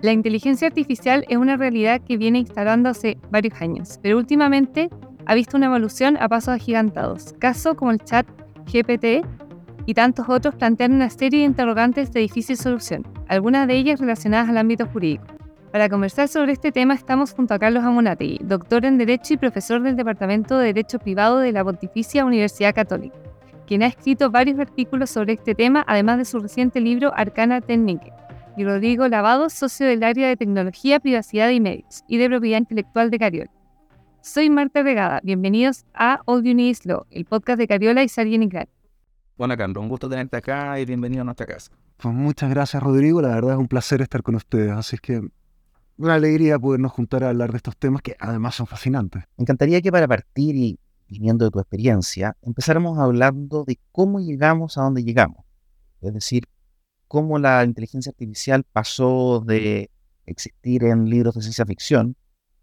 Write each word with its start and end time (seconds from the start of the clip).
La 0.00 0.12
inteligencia 0.12 0.68
artificial 0.68 1.24
es 1.28 1.36
una 1.38 1.56
realidad 1.56 2.00
que 2.00 2.16
viene 2.16 2.38
instalándose 2.38 3.18
varios 3.30 3.60
años, 3.60 3.98
pero 4.00 4.16
últimamente 4.16 4.90
ha 5.26 5.34
visto 5.34 5.56
una 5.56 5.66
evolución 5.66 6.16
a 6.20 6.28
pasos 6.28 6.54
agigantados. 6.54 7.34
Casos 7.40 7.74
como 7.74 7.90
el 7.90 7.98
chat 7.98 8.24
GPT 8.72 9.26
y 9.86 9.94
tantos 9.94 10.28
otros 10.28 10.54
plantean 10.54 10.92
una 10.92 11.10
serie 11.10 11.40
de 11.40 11.46
interrogantes 11.46 12.12
de 12.12 12.20
difícil 12.20 12.56
solución, 12.56 13.04
algunas 13.26 13.66
de 13.66 13.74
ellas 13.74 13.98
relacionadas 13.98 14.48
al 14.48 14.58
ámbito 14.58 14.86
jurídico. 14.86 15.24
Para 15.72 15.88
conversar 15.88 16.28
sobre 16.28 16.52
este 16.52 16.70
tema 16.70 16.94
estamos 16.94 17.32
junto 17.32 17.54
a 17.54 17.58
Carlos 17.58 17.82
Amunategui, 17.82 18.38
doctor 18.44 18.84
en 18.84 18.98
Derecho 18.98 19.34
y 19.34 19.36
profesor 19.36 19.82
del 19.82 19.96
Departamento 19.96 20.58
de 20.58 20.66
Derecho 20.66 21.00
Privado 21.00 21.38
de 21.38 21.50
la 21.50 21.64
Pontificia 21.64 22.24
Universidad 22.24 22.72
Católica, 22.72 23.16
quien 23.66 23.82
ha 23.82 23.86
escrito 23.86 24.30
varios 24.30 24.60
artículos 24.60 25.10
sobre 25.10 25.32
este 25.32 25.56
tema, 25.56 25.84
además 25.88 26.18
de 26.18 26.24
su 26.24 26.38
reciente 26.38 26.80
libro 26.80 27.12
Arcana 27.16 27.60
Technique 27.60 28.12
y 28.58 28.64
Rodrigo 28.64 29.06
Lavado, 29.06 29.50
socio 29.50 29.86
del 29.86 30.02
área 30.02 30.26
de 30.26 30.36
tecnología, 30.36 30.98
privacidad 30.98 31.48
y 31.50 31.60
medios 31.60 32.02
y 32.08 32.18
de 32.18 32.28
propiedad 32.28 32.58
intelectual 32.58 33.08
de 33.08 33.18
Cariola. 33.18 33.50
Soy 34.20 34.50
Marta 34.50 34.82
Regada, 34.82 35.20
bienvenidos 35.22 35.84
a 35.94 36.20
All 36.24 36.42
You 36.42 36.54
Need 36.54 36.70
Is 36.70 36.84
Law, 36.84 37.06
el 37.10 37.24
podcast 37.24 37.58
de 37.58 37.68
Cariola 37.68 38.02
y 38.02 38.08
Sarien 38.08 38.42
y 38.42 38.50
Bueno, 39.36 39.56
Carlos, 39.56 39.80
un 39.80 39.88
gusto 39.88 40.08
tenerte 40.08 40.38
acá 40.38 40.80
y 40.80 40.84
bienvenido 40.86 41.22
a 41.22 41.24
nuestra 41.24 41.46
casa. 41.46 41.70
Pues 41.98 42.12
muchas 42.12 42.50
gracias, 42.50 42.82
Rodrigo. 42.82 43.22
La 43.22 43.28
verdad 43.28 43.52
es 43.52 43.58
un 43.58 43.68
placer 43.68 44.02
estar 44.02 44.24
con 44.24 44.34
ustedes. 44.34 44.72
Así 44.72 44.96
es 44.96 45.00
que 45.00 45.22
una 45.96 46.14
alegría 46.14 46.58
podernos 46.58 46.90
juntar 46.90 47.22
a 47.22 47.28
hablar 47.28 47.52
de 47.52 47.58
estos 47.58 47.76
temas 47.76 48.02
que 48.02 48.16
además 48.18 48.56
son 48.56 48.66
fascinantes. 48.66 49.22
Me 49.36 49.42
encantaría 49.42 49.80
que 49.80 49.92
para 49.92 50.08
partir 50.08 50.56
y 50.56 50.80
viniendo 51.06 51.44
de 51.44 51.52
tu 51.52 51.60
experiencia, 51.60 52.36
empezáramos 52.42 52.98
hablando 52.98 53.64
de 53.64 53.78
cómo 53.92 54.18
llegamos 54.18 54.78
a 54.78 54.82
donde 54.82 55.04
llegamos. 55.04 55.44
Es 56.00 56.12
decir, 56.12 56.44
cómo 57.08 57.38
la 57.38 57.64
inteligencia 57.64 58.10
artificial 58.10 58.64
pasó 58.64 59.42
de 59.46 59.90
existir 60.26 60.84
en 60.84 61.08
libros 61.08 61.34
de 61.34 61.42
ciencia 61.42 61.66
ficción 61.66 62.16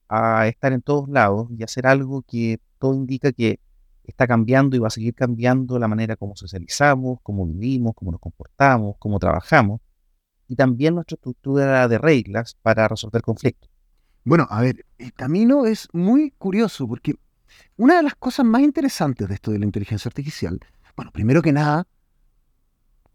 a 0.07 0.47
estar 0.47 0.71
en 0.71 0.81
todos 0.81 1.09
lados 1.09 1.49
y 1.57 1.63
hacer 1.63 1.87
algo 1.87 2.21
que 2.21 2.59
todo 2.79 2.93
indica 2.93 3.31
que 3.31 3.59
está 4.03 4.27
cambiando 4.27 4.75
y 4.75 4.79
va 4.79 4.87
a 4.87 4.91
seguir 4.91 5.15
cambiando 5.15 5.79
la 5.79 5.87
manera 5.87 6.15
como 6.15 6.35
socializamos, 6.35 7.19
cómo 7.23 7.45
vivimos, 7.47 7.93
cómo 7.95 8.11
nos 8.11 8.21
comportamos, 8.21 8.95
cómo 8.99 9.17
trabajamos 9.19 9.81
y 10.47 10.55
también 10.55 10.93
nuestra 10.95 11.15
estructura 11.15 11.87
de 11.87 11.97
reglas 11.97 12.55
para 12.61 12.87
resolver 12.87 13.23
conflictos. 13.23 13.69
Bueno, 14.23 14.47
a 14.49 14.61
ver, 14.61 14.85
el 14.97 15.13
camino 15.13 15.65
es 15.65 15.87
muy 15.91 16.31
curioso 16.31 16.87
porque 16.87 17.15
una 17.77 17.97
de 17.97 18.03
las 18.03 18.15
cosas 18.15 18.45
más 18.45 18.61
interesantes 18.61 19.27
de 19.27 19.35
esto 19.35 19.51
de 19.51 19.59
la 19.59 19.65
inteligencia 19.65 20.09
artificial, 20.09 20.59
bueno, 20.95 21.11
primero 21.11 21.41
que 21.41 21.51
nada, 21.51 21.87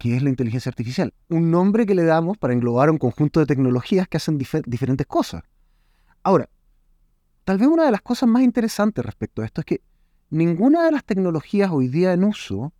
¿Qué 0.01 0.15
es 0.15 0.23
la 0.23 0.31
inteligencia 0.31 0.67
artificial? 0.71 1.13
Un 1.29 1.51
nombre 1.51 1.85
que 1.85 1.93
le 1.93 2.03
damos 2.03 2.35
para 2.35 2.55
englobar 2.55 2.89
un 2.89 2.97
conjunto 2.97 3.39
de 3.39 3.45
tecnologías 3.45 4.07
que 4.07 4.17
hacen 4.17 4.39
diferentes 4.39 5.05
cosas. 5.05 5.43
Ahora, 6.23 6.49
tal 7.43 7.59
vez 7.59 7.67
una 7.67 7.85
de 7.85 7.91
las 7.91 8.01
cosas 8.01 8.27
más 8.27 8.41
interesantes 8.41 9.05
respecto 9.05 9.43
a 9.43 9.45
esto 9.45 9.61
es 9.61 9.65
que 9.65 9.81
ninguna 10.31 10.85
de 10.85 10.91
las 10.91 11.03
tecnologías 11.03 11.69
hoy 11.69 11.87
día 11.87 12.13
en 12.13 12.23
uso 12.23 12.73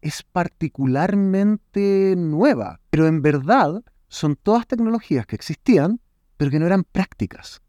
es 0.00 0.22
particularmente 0.22 2.14
nueva, 2.16 2.80
pero 2.88 3.06
en 3.06 3.20
verdad 3.20 3.84
son 4.08 4.36
todas 4.36 4.66
tecnologías 4.66 5.26
que 5.26 5.36
existían, 5.36 6.00
pero 6.38 6.50
que 6.50 6.58
no 6.58 6.64
eran 6.64 6.84
prácticas. 6.84 7.60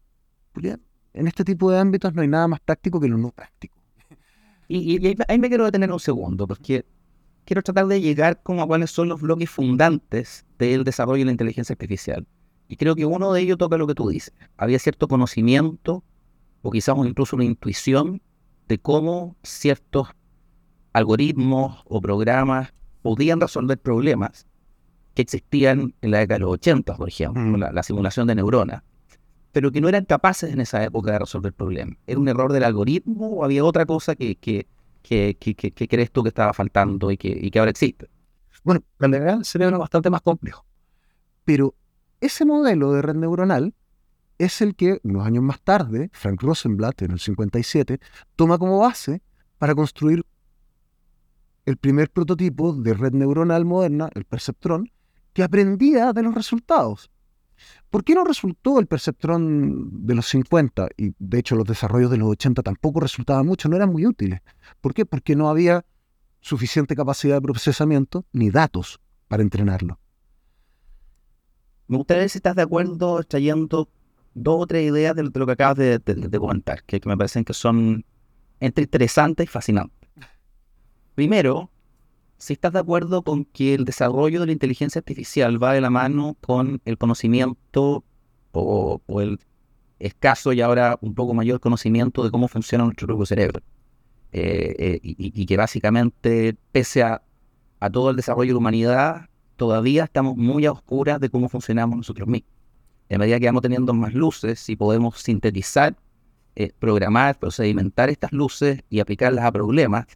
Porque 0.52 0.78
en 1.12 1.26
este 1.26 1.44
tipo 1.44 1.70
de 1.70 1.78
ámbitos 1.78 2.14
no 2.14 2.22
hay 2.22 2.28
nada 2.28 2.48
más 2.48 2.60
práctico 2.60 2.98
que 2.98 3.08
lo 3.08 3.18
no 3.18 3.32
práctico. 3.32 3.76
Y, 4.66 4.96
y 4.96 5.16
ahí 5.28 5.38
me 5.38 5.48
quiero 5.48 5.66
detener 5.66 5.92
un 5.92 6.00
segundo, 6.00 6.46
porque 6.46 6.86
quiero 7.44 7.62
tratar 7.62 7.86
de 7.86 8.00
llegar 8.00 8.42
como 8.42 8.62
a 8.62 8.66
cuáles 8.66 8.90
son 8.90 9.08
los 9.08 9.20
bloques 9.20 9.50
fundantes 9.50 10.44
del 10.58 10.84
desarrollo 10.84 11.20
de 11.20 11.26
la 11.26 11.32
inteligencia 11.32 11.74
artificial. 11.74 12.26
Y 12.68 12.76
creo 12.76 12.94
que 12.94 13.04
uno 13.04 13.32
de 13.32 13.42
ellos 13.42 13.58
toca 13.58 13.76
lo 13.76 13.86
que 13.86 13.94
tú 13.94 14.08
dices. 14.08 14.32
Había 14.56 14.78
cierto 14.78 15.08
conocimiento 15.08 16.02
o 16.62 16.70
quizás 16.70 16.96
incluso 16.98 17.36
una 17.36 17.44
intuición 17.44 18.22
de 18.68 18.78
cómo 18.78 19.36
ciertos 19.42 20.08
algoritmos 20.92 21.82
o 21.86 22.00
programas 22.00 22.72
podían 23.02 23.40
resolver 23.40 23.78
problemas 23.78 24.46
que 25.14 25.22
existían 25.22 25.94
en 26.00 26.10
la 26.10 26.18
década 26.18 26.38
de 26.38 26.44
los 26.44 26.52
80, 26.52 26.96
por 26.96 27.08
ejemplo, 27.08 27.42
mm. 27.42 27.74
la, 27.74 27.82
simulación 27.82 28.26
de 28.26 28.34
neuronas, 28.34 28.82
pero 29.52 29.70
que 29.70 29.80
no 29.80 29.88
eran 29.88 30.04
capaces 30.06 30.52
en 30.52 30.60
esa 30.60 30.82
época 30.82 31.12
de 31.12 31.18
resolver 31.18 31.52
problemas. 31.52 31.98
¿Era 32.06 32.18
un 32.18 32.28
error 32.28 32.52
del 32.52 32.64
algoritmo 32.64 33.28
o 33.28 33.44
había 33.44 33.64
otra 33.64 33.86
cosa 33.86 34.14
que, 34.16 34.36
que, 34.36 34.66
que, 35.04 35.36
crees 35.88 36.10
tú 36.10 36.22
que 36.22 36.30
estaba 36.30 36.54
faltando 36.54 37.10
y 37.10 37.16
que, 37.16 37.58
ahora 37.58 37.70
existe. 37.70 38.08
Bueno, 38.64 38.82
en 39.00 39.14
el 39.14 39.44
cerebro 39.44 39.76
es 39.76 39.80
bastante 39.80 40.08
más 40.08 40.22
complejo. 40.22 40.64
Pero 41.44 41.74
ese 42.20 42.46
modelo 42.46 42.92
de 42.92 43.02
red 43.02 43.14
neuronal 43.14 43.74
es 44.38 44.62
el 44.62 44.74
que 44.74 45.00
unos 45.02 45.26
años 45.26 45.44
más 45.44 45.60
tarde, 45.60 46.08
Frank 46.12 46.42
Rosenblatt, 46.42 47.02
en 47.02 47.12
el 47.12 47.20
57, 47.20 48.00
toma 48.34 48.56
como 48.56 48.78
base 48.78 49.22
para 49.58 49.74
construir 49.74 50.24
el 51.66 51.76
primer 51.76 52.10
prototipo 52.10 52.72
de 52.72 52.94
red 52.94 53.12
neuronal 53.12 53.64
moderna, 53.66 54.08
el 54.14 54.24
perceptrón, 54.24 54.90
que 55.34 55.42
aprendía 55.42 56.12
de 56.14 56.22
los 56.22 56.34
resultados. 56.34 57.10
¿Por 57.90 58.04
qué 58.04 58.14
no 58.14 58.24
resultó 58.24 58.78
el 58.78 58.86
perceptrón 58.86 60.06
de 60.06 60.14
los 60.14 60.26
50? 60.26 60.88
Y 60.96 61.12
de 61.18 61.38
hecho 61.38 61.56
los 61.56 61.66
desarrollos 61.66 62.10
de 62.10 62.16
los 62.16 62.28
80 62.28 62.62
tampoco 62.62 63.00
resultaban 63.00 63.46
mucho, 63.46 63.68
no 63.68 63.76
eran 63.76 63.90
muy 63.90 64.06
útiles. 64.06 64.40
¿Por 64.80 64.94
qué? 64.94 65.06
Porque 65.06 65.36
no 65.36 65.48
había 65.48 65.84
suficiente 66.40 66.94
capacidad 66.94 67.36
de 67.36 67.42
procesamiento 67.42 68.24
ni 68.32 68.50
datos 68.50 69.00
para 69.28 69.42
entrenarlo. 69.42 69.98
Me 71.86 71.96
gustaría 71.96 72.28
si 72.28 72.38
estás 72.38 72.56
de 72.56 72.62
acuerdo 72.62 73.22
trayendo 73.24 73.88
dos 74.34 74.62
o 74.62 74.66
tres 74.66 74.90
ideas 74.90 75.14
de, 75.14 75.22
lo 75.22 75.46
que 75.46 75.52
acabas 75.52 75.76
de, 75.76 76.38
comentar, 76.38 76.82
que, 76.84 77.00
que, 77.00 77.08
me 77.08 77.16
parecen 77.16 77.44
que 77.44 77.54
son 77.54 78.04
entre 78.60 78.84
interesantes 78.84 79.44
y 79.44 79.48
fascinantes. 79.48 80.08
Primero, 81.14 81.70
si 82.38 82.54
estás 82.54 82.72
de 82.72 82.78
acuerdo 82.78 83.22
con 83.22 83.44
que 83.44 83.74
el 83.74 83.84
desarrollo 83.84 84.40
de 84.40 84.46
la 84.46 84.52
inteligencia 84.52 84.98
artificial 84.98 85.62
va 85.62 85.72
de 85.72 85.80
la 85.80 85.90
mano 85.90 86.36
con 86.40 86.80
el 86.84 86.98
conocimiento 86.98 88.04
o, 88.52 89.00
el 89.20 89.38
escaso 89.98 90.52
y 90.52 90.60
ahora 90.60 90.98
un 91.00 91.14
poco 91.14 91.34
mayor 91.34 91.60
conocimiento 91.60 92.22
de 92.24 92.30
cómo 92.30 92.48
funciona 92.48 92.84
nuestro 92.84 93.06
propio 93.06 93.26
cerebro. 93.26 93.60
Eh, 94.32 94.74
eh, 94.78 95.00
y, 95.02 95.46
que 95.46 95.56
básicamente, 95.56 96.56
pese 96.72 97.02
a, 97.02 97.22
todo 97.92 98.10
el 98.10 98.16
desarrollo 98.16 98.48
de 98.48 98.54
la 98.54 98.58
humanidad, 98.58 99.28
todavía 99.56 100.04
estamos 100.04 100.36
muy 100.36 100.66
a 100.66 100.72
oscuras 100.72 101.20
de 101.20 101.28
cómo 101.28 101.48
funcionamos 101.48 101.96
nosotros 101.96 102.26
mismos. 102.26 102.50
A 103.10 103.18
medida 103.18 103.38
que 103.38 103.46
vamos 103.46 103.62
teniendo 103.62 103.92
más 103.92 104.14
luces 104.14 104.68
y 104.68 104.76
podemos 104.76 105.20
sintetizar, 105.20 105.94
eh, 106.56 106.72
programar, 106.78 107.38
procedimentar 107.38 108.08
estas 108.08 108.32
luces 108.32 108.82
y 108.88 109.00
aplicarlas 109.00 109.44
a 109.44 109.52
problemas, 109.52 110.06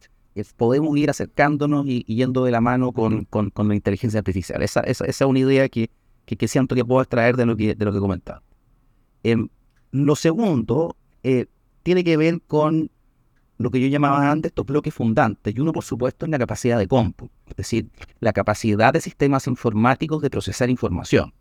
podemos 0.56 0.96
ir 0.96 1.10
acercándonos 1.10 1.86
y, 1.86 2.02
yendo 2.04 2.44
de 2.44 2.50
la 2.50 2.60
mano 2.60 2.92
con, 2.92 3.26
la 3.30 3.74
inteligencia 3.74 4.18
artificial. 4.18 4.62
Esa, 4.62 4.80
es 4.80 5.20
una 5.20 5.38
idea 5.38 5.68
que, 5.68 5.90
que, 6.24 6.48
siento 6.48 6.74
que 6.74 6.84
puedo 6.84 7.02
extraer 7.02 7.36
de 7.36 7.46
lo 7.46 7.56
que, 7.56 7.74
de 7.74 7.84
lo 7.84 7.92
que 7.92 7.98
comentaba. 7.98 8.42
Em, 9.22 9.48
lo 9.90 10.16
segundo 10.16 10.96
eh, 11.22 11.46
tiene 11.82 12.04
que 12.04 12.16
ver 12.16 12.40
con 12.46 12.90
lo 13.58 13.70
que 13.70 13.80
yo 13.80 13.88
llamaba 13.88 14.30
antes 14.30 14.50
estos 14.50 14.66
bloques 14.66 14.94
fundantes, 14.94 15.54
y 15.54 15.60
uno, 15.60 15.72
por 15.72 15.84
supuesto, 15.84 16.26
es 16.26 16.30
la 16.30 16.38
capacidad 16.38 16.78
de 16.78 16.86
cómputo, 16.86 17.32
es 17.48 17.56
decir, 17.56 17.88
la 18.20 18.32
capacidad 18.32 18.92
de 18.92 19.00
sistemas 19.00 19.46
informáticos 19.48 20.22
de 20.22 20.30
procesar 20.30 20.70
información. 20.70 21.34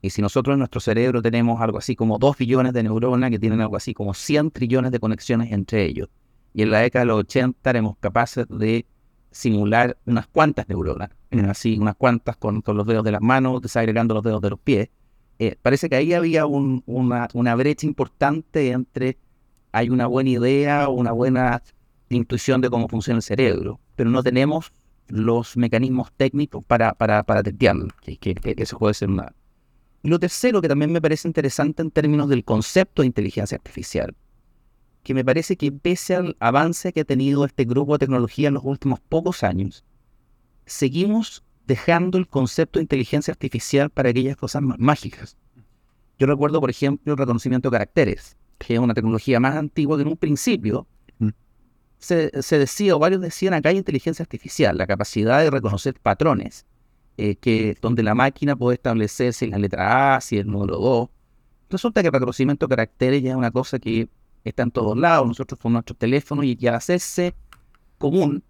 Y 0.00 0.10
si 0.10 0.20
nosotros 0.20 0.54
en 0.54 0.58
nuestro 0.58 0.80
cerebro 0.80 1.22
tenemos 1.22 1.60
algo 1.60 1.78
así 1.78 1.94
como 1.94 2.18
2 2.18 2.36
billones 2.36 2.72
de 2.72 2.82
neuronas 2.82 3.30
que 3.30 3.38
tienen 3.38 3.60
algo 3.60 3.76
así 3.76 3.94
como 3.94 4.12
100 4.12 4.50
trillones 4.50 4.90
de 4.90 4.98
conexiones 4.98 5.52
entre 5.52 5.84
ellos, 5.84 6.08
y 6.54 6.62
en 6.62 6.70
la 6.70 6.80
década 6.80 7.04
de 7.04 7.06
los 7.06 7.20
80 7.20 7.70
éramos 7.70 7.96
capaces 7.98 8.46
de 8.48 8.86
simular 9.30 9.96
unas 10.06 10.26
cuantas 10.26 10.68
neuronas, 10.68 11.10
así 11.48 11.78
unas 11.78 11.96
cuantas 11.96 12.36
con, 12.36 12.62
los 12.64 12.86
dedos 12.86 13.04
de 13.04 13.12
las 13.12 13.22
manos, 13.22 13.62
desagregando 13.62 14.14
los 14.14 14.22
dedos 14.22 14.42
de 14.42 14.50
los 14.50 14.58
pies. 14.58 14.90
Eh, 15.38 15.56
parece 15.60 15.88
que 15.88 15.96
ahí 15.96 16.12
había 16.12 16.46
una, 16.46 17.28
una 17.32 17.54
brecha 17.54 17.86
importante 17.86 18.70
entre 18.70 19.18
hay 19.72 19.88
una 19.88 20.06
buena 20.06 20.30
idea 20.30 20.88
o 20.88 20.92
una 20.92 21.12
buena 21.12 21.62
intuición 22.10 22.60
de 22.60 22.70
cómo 22.70 22.88
funciona 22.88 23.16
el 23.16 23.22
cerebro, 23.22 23.80
pero 23.96 24.10
no 24.10 24.22
tenemos 24.22 24.72
los 25.08 25.56
mecanismos 25.56 26.12
técnicos 26.16 26.62
para, 26.64 26.92
para, 26.92 27.22
para 27.22 27.42
que, 27.42 28.16
que, 28.18 28.34
que, 28.34 28.54
eso 28.56 28.78
puede 28.78 28.94
ser 28.94 29.10
una... 29.10 29.34
Y 30.02 30.08
lo 30.08 30.18
tercero 30.18 30.60
que 30.60 30.68
también 30.68 30.92
me 30.92 31.00
parece 31.00 31.28
interesante 31.28 31.82
en 31.82 31.90
términos 31.90 32.28
del 32.28 32.44
concepto 32.44 33.02
de 33.02 33.06
inteligencia 33.06 33.56
artificial, 33.56 34.14
que 35.02 35.14
me 35.14 35.24
parece 35.24 35.56
que 35.56 35.72
pese 35.72 36.14
al 36.14 36.36
avance 36.38 36.92
que 36.92 37.00
ha 37.00 37.04
tenido 37.04 37.44
este 37.44 37.64
grupo 37.64 37.94
de 37.94 38.00
tecnología 38.00 38.48
en 38.48 38.54
los 38.54 38.64
últimos 38.64 39.00
pocos 39.00 39.42
años, 39.42 39.84
seguimos 40.66 41.42
dejando 41.66 42.18
el 42.18 42.28
concepto 42.28 42.78
de 42.78 42.84
inteligencia 42.84 43.32
artificial 43.32 43.90
para 43.90 44.10
aquellas 44.10 44.36
cosas 44.36 44.62
más 44.62 44.78
mágicas. 44.78 45.36
Yo 46.18 46.26
recuerdo, 46.26 46.60
por 46.60 46.70
ejemplo, 46.70 47.12
el 47.12 47.18
reconocimiento 47.18 47.68
de 47.68 47.74
caracteres, 47.74 48.36
que 48.58 48.74
es 48.74 48.80
una 48.80 48.94
tecnología 48.94 49.40
más 49.40 49.56
antigua 49.56 49.96
que 49.96 50.02
en 50.02 50.08
un 50.08 50.16
principio 50.16 50.86
mm. 51.18 51.28
se, 51.98 52.30
decía, 52.58 52.94
o 52.94 52.98
varios 52.98 53.20
decían, 53.20 53.54
acá 53.54 53.70
hay 53.70 53.78
inteligencia 53.78 54.22
artificial, 54.22 54.76
la 54.76 54.86
capacidad 54.86 55.40
de 55.40 55.50
reconocer 55.50 55.98
patrones 56.00 56.64
eh, 57.16 57.36
que, 57.36 57.76
donde 57.80 58.02
la 58.02 58.14
máquina 58.14 58.54
puede 58.54 58.76
establecer 58.76 59.32
si 59.32 59.46
es 59.46 59.50
la 59.50 59.58
letra 59.58 60.16
A, 60.16 60.20
si 60.20 60.36
es 60.36 60.42
el 60.42 60.50
número 60.50 60.76
2. 60.76 61.08
Resulta 61.70 62.02
que 62.02 62.08
el 62.08 62.12
reconocimiento 62.12 62.66
de 62.66 62.70
caracteres 62.76 63.22
ya 63.22 63.30
es 63.30 63.36
una 63.36 63.50
cosa 63.50 63.78
que 63.78 64.08
está 64.44 64.62
en 64.62 64.70
todos 64.70 64.96
lados, 64.96 65.26
nosotros 65.26 65.58
con 65.60 65.72
nuestros 65.72 65.98
teléfonos, 65.98 66.44
y 66.44 66.66
al 66.66 66.74
hacerse 66.74 67.34
común, 67.98 68.42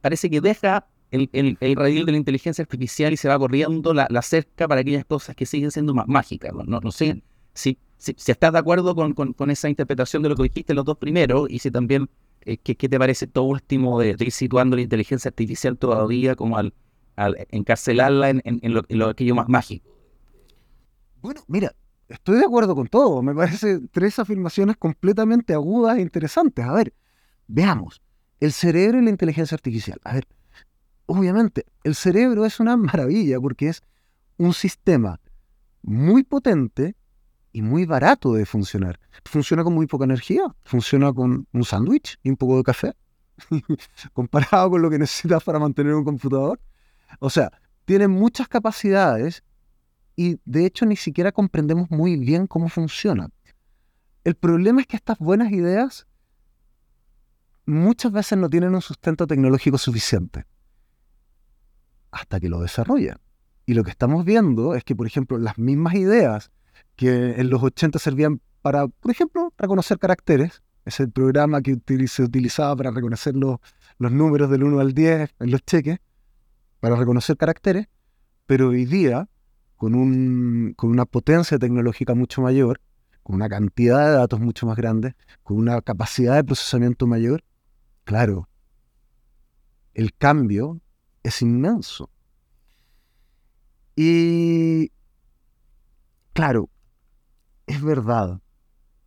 parece 0.00 0.30
que 0.30 0.40
deja 0.40 0.86
el, 1.10 1.28
el, 1.32 1.58
el 1.60 2.06
de 2.06 2.12
la 2.12 2.16
inteligencia 2.16 2.62
artificial 2.62 3.12
y 3.12 3.16
se 3.16 3.28
va 3.28 3.38
corriendo 3.38 3.92
la, 3.92 4.06
la, 4.10 4.22
cerca 4.22 4.66
para 4.66 4.80
aquellas 4.80 5.04
cosas 5.04 5.36
que 5.36 5.44
siguen 5.44 5.70
siendo 5.70 5.94
más 5.94 6.08
mágicas. 6.08 6.52
No, 6.54 6.80
no 6.80 6.90
sé 6.90 7.22
si, 7.52 7.78
si, 7.98 8.16
estás 8.26 8.52
de 8.52 8.58
acuerdo 8.58 8.94
con, 8.94 9.12
con, 9.12 9.34
con, 9.34 9.50
esa 9.50 9.68
interpretación 9.68 10.22
de 10.22 10.30
lo 10.30 10.36
que 10.36 10.44
dijiste 10.44 10.72
los 10.72 10.86
dos 10.86 10.96
primeros 10.96 11.50
y 11.50 11.58
si 11.58 11.70
también, 11.70 12.08
eh, 12.42 12.56
¿qué, 12.56 12.76
¿qué, 12.76 12.88
te 12.88 12.98
parece 12.98 13.26
todo 13.26 13.44
último 13.44 14.00
de, 14.00 14.16
ir 14.18 14.32
situando 14.32 14.76
la 14.76 14.82
inteligencia 14.82 15.28
artificial 15.28 15.76
todavía 15.76 16.34
como 16.34 16.56
al, 16.56 16.72
al 17.16 17.46
encarcelarla 17.50 18.30
en, 18.30 18.40
en, 18.44 18.60
en, 18.62 18.74
lo, 18.74 18.82
en 18.88 18.98
lo 18.98 19.08
aquello 19.10 19.34
más 19.34 19.48
mágico? 19.48 19.86
Bueno, 21.20 21.42
mira, 21.46 21.74
estoy 22.08 22.38
de 22.38 22.44
acuerdo 22.44 22.74
con 22.74 22.86
todo. 22.86 23.22
Me 23.22 23.34
parece 23.34 23.80
tres 23.90 24.18
afirmaciones 24.18 24.76
completamente 24.76 25.54
agudas 25.54 25.98
e 25.98 26.02
interesantes. 26.02 26.64
A 26.64 26.72
ver, 26.72 26.94
veamos. 27.46 28.02
El 28.40 28.52
cerebro 28.52 28.98
y 28.98 29.04
la 29.04 29.10
inteligencia 29.10 29.54
artificial. 29.54 30.00
A 30.04 30.14
ver, 30.14 30.26
obviamente, 31.06 31.66
el 31.84 31.94
cerebro 31.94 32.44
es 32.44 32.60
una 32.60 32.76
maravilla 32.76 33.40
porque 33.40 33.68
es 33.68 33.82
un 34.36 34.52
sistema 34.52 35.20
muy 35.82 36.22
potente 36.22 36.96
y 37.52 37.62
muy 37.62 37.84
barato 37.84 38.32
de 38.32 38.46
funcionar. 38.46 38.98
Funciona 39.24 39.62
con 39.62 39.74
muy 39.74 39.86
poca 39.86 40.04
energía, 40.04 40.42
funciona 40.64 41.12
con 41.12 41.46
un 41.52 41.64
sándwich 41.64 42.18
y 42.22 42.30
un 42.30 42.36
poco 42.36 42.56
de 42.56 42.62
café, 42.62 42.94
comparado 44.12 44.70
con 44.70 44.82
lo 44.82 44.90
que 44.90 44.98
necesitas 44.98 45.44
para 45.44 45.58
mantener 45.58 45.94
un 45.94 46.04
computador. 46.04 46.60
O 47.20 47.28
sea, 47.28 47.52
tiene 47.84 48.08
muchas 48.08 48.48
capacidades 48.48 49.44
y 50.16 50.38
de 50.44 50.66
hecho 50.66 50.86
ni 50.86 50.96
siquiera 50.96 51.32
comprendemos 51.32 51.90
muy 51.90 52.16
bien 52.16 52.46
cómo 52.46 52.68
funciona. 52.68 53.28
El 54.24 54.34
problema 54.34 54.80
es 54.80 54.86
que 54.86 54.96
estas 54.96 55.18
buenas 55.18 55.52
ideas 55.52 56.06
muchas 57.66 58.12
veces 58.12 58.38
no 58.38 58.48
tienen 58.50 58.74
un 58.74 58.82
sustento 58.82 59.26
tecnológico 59.26 59.78
suficiente 59.78 60.44
hasta 62.10 62.38
que 62.38 62.48
lo 62.48 62.60
desarrollan. 62.60 63.18
Y 63.64 63.74
lo 63.74 63.84
que 63.84 63.90
estamos 63.90 64.24
viendo 64.24 64.74
es 64.74 64.84
que, 64.84 64.94
por 64.94 65.06
ejemplo, 65.06 65.38
las 65.38 65.58
mismas 65.58 65.94
ideas 65.94 66.50
que 66.96 67.40
en 67.40 67.48
los 67.48 67.62
80 67.62 67.98
servían 67.98 68.40
para, 68.60 68.86
por 68.86 69.10
ejemplo, 69.10 69.52
reconocer 69.56 69.98
caracteres, 69.98 70.62
es 70.84 71.00
el 71.00 71.10
programa 71.10 71.62
que 71.62 71.78
se 72.08 72.22
utilizaba 72.22 72.74
para 72.76 72.90
reconocer 72.90 73.34
los, 73.36 73.58
los 73.98 74.12
números 74.12 74.50
del 74.50 74.64
1 74.64 74.80
al 74.80 74.92
10 74.92 75.34
en 75.40 75.50
los 75.50 75.62
cheques, 75.64 75.98
para 76.80 76.96
reconocer 76.96 77.36
caracteres, 77.36 77.88
pero 78.46 78.68
hoy 78.68 78.84
día, 78.84 79.28
con, 79.82 79.96
un, 79.96 80.74
con 80.76 80.90
una 80.90 81.06
potencia 81.06 81.58
tecnológica 81.58 82.14
mucho 82.14 82.40
mayor, 82.40 82.80
con 83.24 83.34
una 83.34 83.48
cantidad 83.48 84.06
de 84.06 84.12
datos 84.12 84.38
mucho 84.38 84.64
más 84.64 84.76
grande, 84.76 85.16
con 85.42 85.56
una 85.56 85.82
capacidad 85.82 86.36
de 86.36 86.44
procesamiento 86.44 87.08
mayor, 87.08 87.42
claro, 88.04 88.48
el 89.94 90.14
cambio 90.14 90.80
es 91.24 91.42
inmenso. 91.42 92.10
Y 93.96 94.92
claro, 96.32 96.70
es 97.66 97.82
verdad. 97.82 98.40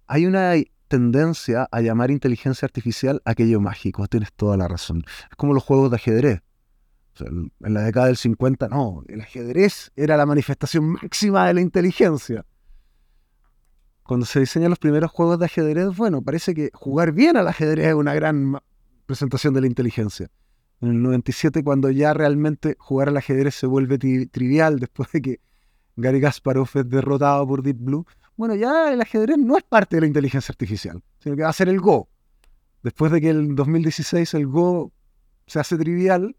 Hay 0.07 0.25
una 0.25 0.55
tendencia 0.89 1.69
a 1.71 1.79
llamar 1.79 2.11
inteligencia 2.11 2.65
artificial 2.65 3.21
aquello 3.23 3.61
mágico, 3.61 4.05
tienes 4.07 4.33
toda 4.33 4.57
la 4.57 4.67
razón. 4.67 5.05
Es 5.31 5.37
como 5.37 5.53
los 5.53 5.63
juegos 5.63 5.89
de 5.89 5.95
ajedrez. 5.95 6.41
En 7.21 7.51
la 7.59 7.81
década 7.81 8.07
del 8.07 8.17
50, 8.17 8.67
no, 8.69 9.03
el 9.07 9.21
ajedrez 9.21 9.91
era 9.95 10.17
la 10.17 10.25
manifestación 10.25 10.85
máxima 10.85 11.47
de 11.47 11.53
la 11.53 11.61
inteligencia. 11.61 12.45
Cuando 14.03 14.25
se 14.25 14.39
diseñan 14.39 14.69
los 14.69 14.79
primeros 14.79 15.11
juegos 15.11 15.39
de 15.39 15.45
ajedrez, 15.45 15.95
bueno, 15.95 16.21
parece 16.21 16.53
que 16.53 16.69
jugar 16.73 17.11
bien 17.11 17.37
al 17.37 17.47
ajedrez 17.47 17.87
es 17.87 17.93
una 17.93 18.13
gran 18.13 18.59
presentación 19.05 19.53
de 19.53 19.61
la 19.61 19.67
inteligencia 19.67 20.29
en 20.81 20.89
el 20.89 21.01
97 21.01 21.63
cuando 21.63 21.89
ya 21.89 22.13
realmente 22.13 22.75
jugar 22.79 23.09
al 23.09 23.17
ajedrez 23.17 23.55
se 23.55 23.67
vuelve 23.67 23.97
trivial 23.97 24.79
después 24.79 25.11
de 25.11 25.21
que 25.21 25.39
Gary 25.95 26.19
Kasparov 26.19 26.69
es 26.73 26.89
derrotado 26.89 27.47
por 27.47 27.63
Deep 27.63 27.77
Blue. 27.79 28.05
Bueno, 28.35 28.55
ya 28.55 28.91
el 28.91 29.01
ajedrez 29.01 29.37
no 29.37 29.57
es 29.57 29.63
parte 29.63 29.95
de 29.95 30.01
la 30.01 30.07
inteligencia 30.07 30.51
artificial, 30.51 31.01
sino 31.19 31.35
que 31.35 31.43
va 31.43 31.49
a 31.49 31.53
ser 31.53 31.69
el 31.69 31.79
Go. 31.79 32.09
Después 32.83 33.11
de 33.11 33.21
que 33.21 33.29
en 33.29 33.55
2016 33.55 34.33
el 34.33 34.47
Go 34.47 34.91
se 35.47 35.59
hace 35.59 35.77
trivial, 35.77 36.35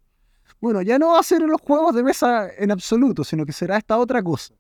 bueno, 0.61 0.83
ya 0.83 0.99
no 0.99 1.13
va 1.13 1.21
a 1.21 1.23
ser 1.23 1.43
en 1.43 1.49
los 1.49 1.61
juegos 1.61 1.95
de 1.95 2.03
mesa 2.03 2.49
en 2.59 2.71
absoluto, 2.71 3.25
sino 3.25 3.45
que 3.45 3.53
será 3.53 3.77
esta 3.77 3.99
otra 3.99 4.23
cosa. 4.23 4.55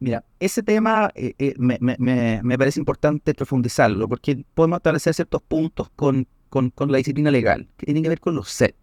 Mira, 0.00 0.24
ese 0.40 0.62
tema 0.62 1.12
eh, 1.14 1.34
eh, 1.38 1.54
me, 1.58 1.78
me, 1.80 2.40
me, 2.42 2.58
parece 2.58 2.80
importante 2.80 3.34
profundizarlo, 3.34 4.08
porque 4.08 4.44
podemos 4.54 4.78
establecer 4.78 5.14
ciertos 5.14 5.42
puntos 5.42 5.90
con, 5.94 6.26
con, 6.48 6.70
con, 6.70 6.90
la 6.90 6.98
disciplina 6.98 7.30
legal, 7.30 7.68
que 7.76 7.86
tienen 7.86 8.02
que 8.02 8.08
ver 8.08 8.20
con 8.20 8.34
los 8.34 8.48
sets 8.48 8.76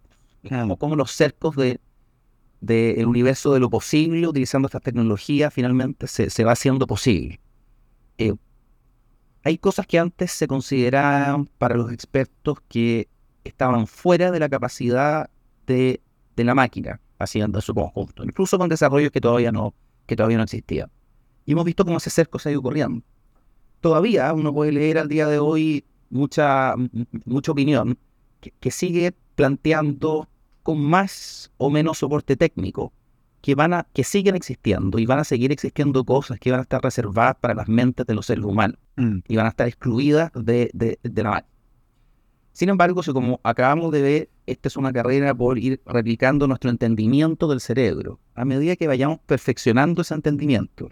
como, 0.78 0.96
los 0.96 1.12
cercos 1.12 1.56
del 1.56 1.80
de, 2.60 3.04
universo 3.06 3.52
de 3.52 3.60
lo 3.60 3.70
posible, 3.70 4.26
utilizando 4.26 4.66
estas 4.66 4.82
tecnologías, 4.82 5.52
finalmente 5.52 6.06
se, 6.06 6.30
se 6.30 6.44
va 6.44 6.52
haciendo 6.52 6.86
posible. 6.86 7.40
Eh, 8.18 8.34
hay 9.42 9.58
cosas 9.58 9.86
que 9.86 9.98
antes 9.98 10.32
se 10.32 10.46
consideraban 10.46 11.46
para 11.58 11.76
los 11.76 11.92
expertos 11.92 12.58
que 12.68 13.08
estaban 13.44 13.86
fuera 13.86 14.30
de 14.30 14.38
la 14.38 14.48
capacidad 14.48 15.30
de, 15.66 16.00
de 16.36 16.44
la 16.44 16.54
máquina 16.54 17.00
haciendo 17.18 17.60
su 17.60 17.74
conjunto, 17.74 18.24
incluso 18.24 18.58
con 18.58 18.68
desarrollos 18.68 19.10
que 19.10 19.20
todavía 19.20 19.52
no, 19.52 19.74
que 20.06 20.16
todavía 20.16 20.38
no 20.38 20.44
existían. 20.44 20.90
Y 21.44 21.52
hemos 21.52 21.64
visto 21.64 21.84
cómo 21.84 21.98
ese 21.98 22.10
cerco 22.10 22.38
se 22.38 22.48
ha 22.48 22.52
ido 22.52 22.62
corriendo. 22.62 23.02
Todavía 23.80 24.32
uno 24.32 24.52
puede 24.52 24.72
leer 24.72 24.98
al 24.98 25.08
día 25.08 25.26
de 25.26 25.38
hoy 25.38 25.84
mucha, 26.10 26.74
mucha 27.24 27.52
opinión 27.52 27.98
que, 28.40 28.52
que 28.60 28.70
sigue 28.70 29.14
planteando 29.34 30.28
con 30.62 30.80
más 30.80 31.50
o 31.56 31.70
menos 31.70 31.98
soporte 31.98 32.36
técnico 32.36 32.92
que 33.40 33.54
van 33.54 33.72
a 33.72 33.86
que 33.92 34.04
siguen 34.04 34.34
existiendo 34.34 34.98
y 34.98 35.06
van 35.06 35.18
a 35.18 35.24
seguir 35.24 35.50
existiendo 35.50 36.04
cosas 36.04 36.38
que 36.38 36.50
van 36.50 36.60
a 36.60 36.62
estar 36.62 36.82
reservadas 36.82 37.36
para 37.40 37.54
las 37.54 37.68
mentes 37.68 38.06
de 38.06 38.14
los 38.14 38.26
seres 38.26 38.44
humanos 38.44 38.78
mm. 38.96 39.18
y 39.28 39.36
van 39.36 39.46
a 39.46 39.50
estar 39.50 39.66
excluidas 39.66 40.30
de, 40.34 40.70
de, 40.74 40.98
de 41.02 41.22
la 41.22 41.30
máquina. 41.30 41.59
Sin 42.60 42.68
embargo, 42.68 43.02
si 43.02 43.10
como 43.14 43.40
acabamos 43.42 43.90
de 43.90 44.02
ver, 44.02 44.30
esta 44.44 44.68
es 44.68 44.76
una 44.76 44.92
carrera 44.92 45.34
por 45.34 45.58
ir 45.58 45.80
replicando 45.86 46.46
nuestro 46.46 46.68
entendimiento 46.68 47.48
del 47.48 47.58
cerebro. 47.58 48.20
A 48.34 48.44
medida 48.44 48.76
que 48.76 48.86
vayamos 48.86 49.18
perfeccionando 49.24 50.02
ese 50.02 50.12
entendimiento, 50.12 50.90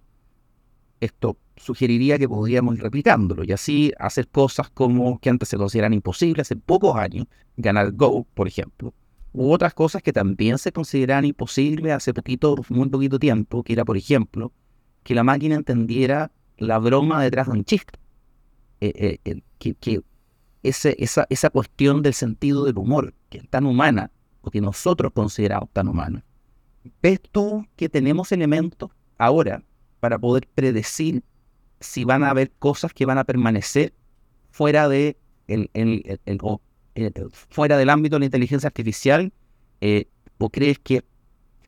esto 0.99 1.37
sugeriría 1.57 2.19
que 2.19 2.26
podríamos 2.26 2.76
ir 2.76 2.83
replicándolo 2.85 3.45
y 3.45 3.52
así 3.52 3.92
hacer 3.99 4.28
cosas 4.28 4.71
como 4.71 5.19
que 5.19 5.28
antes 5.28 5.50
se 5.50 5.59
consideran 5.59 5.92
imposibles 5.92 6.47
hace 6.47 6.57
pocos 6.57 6.97
años, 6.97 7.26
ganar 7.59 7.92
Go, 7.92 8.26
por 8.33 8.49
ejemplo, 8.49 8.95
u 9.35 9.52
otras 9.52 9.75
cosas 9.75 10.02
que 10.02 10.14
también 10.14 10.57
se 10.57 10.73
consideraban 10.73 11.26
imposibles 11.26 11.92
hace 11.92 12.14
poquito, 12.14 12.57
muy 12.71 12.88
poquito 12.88 13.19
tiempo, 13.19 13.62
que 13.62 13.75
era, 13.75 13.85
por 13.85 13.99
ejemplo, 13.99 14.54
que 15.02 15.14
la 15.14 15.23
máquina 15.23 15.57
entendiera 15.57 16.33
la 16.57 16.78
broma 16.78 17.23
detrás 17.23 17.47
de 17.49 17.52
un 17.52 17.64
chiste. 17.66 17.99
Eh, 18.81 18.92
eh, 18.95 19.19
eh, 19.26 19.42
que, 19.59 19.75
que 19.75 20.00
esa, 20.62 21.27
esa 21.29 21.50
cuestión 21.50 22.03
del 22.03 22.15
sentido 22.15 22.65
del 22.65 22.79
humor, 22.79 23.15
que 23.29 23.38
es 23.38 23.49
tan 23.49 23.67
humana, 23.67 24.11
o 24.41 24.50
que 24.50 24.61
nosotros 24.61 25.12
consideramos 25.12 25.69
tan 25.73 25.88
humana. 25.88 26.25
¿Ves 27.03 27.21
tú 27.31 27.67
que 27.77 27.88
tenemos 27.88 28.33
elementos 28.33 28.91
ahora 29.19 29.62
para 30.00 30.19
poder 30.19 30.49
predecir 30.55 31.23
si 31.81 32.05
van 32.05 32.25
a 32.25 32.31
haber 32.31 32.50
cosas 32.53 32.93
que 32.93 33.05
van 33.05 33.19
a 33.19 33.25
permanecer 33.25 33.93
fuera 34.50 34.88
de 34.88 35.17
el, 35.47 35.71
el, 35.75 36.21
el, 36.25 36.38
eh, 36.95 37.12
fuera 37.49 37.77
del 37.77 37.91
ámbito 37.91 38.17
de 38.17 38.21
la 38.21 38.27
inteligencia 38.27 38.69
artificial? 38.69 39.33
Eh, 39.81 40.07
¿O 40.38 40.50
crees 40.50 40.79
que, 40.79 41.05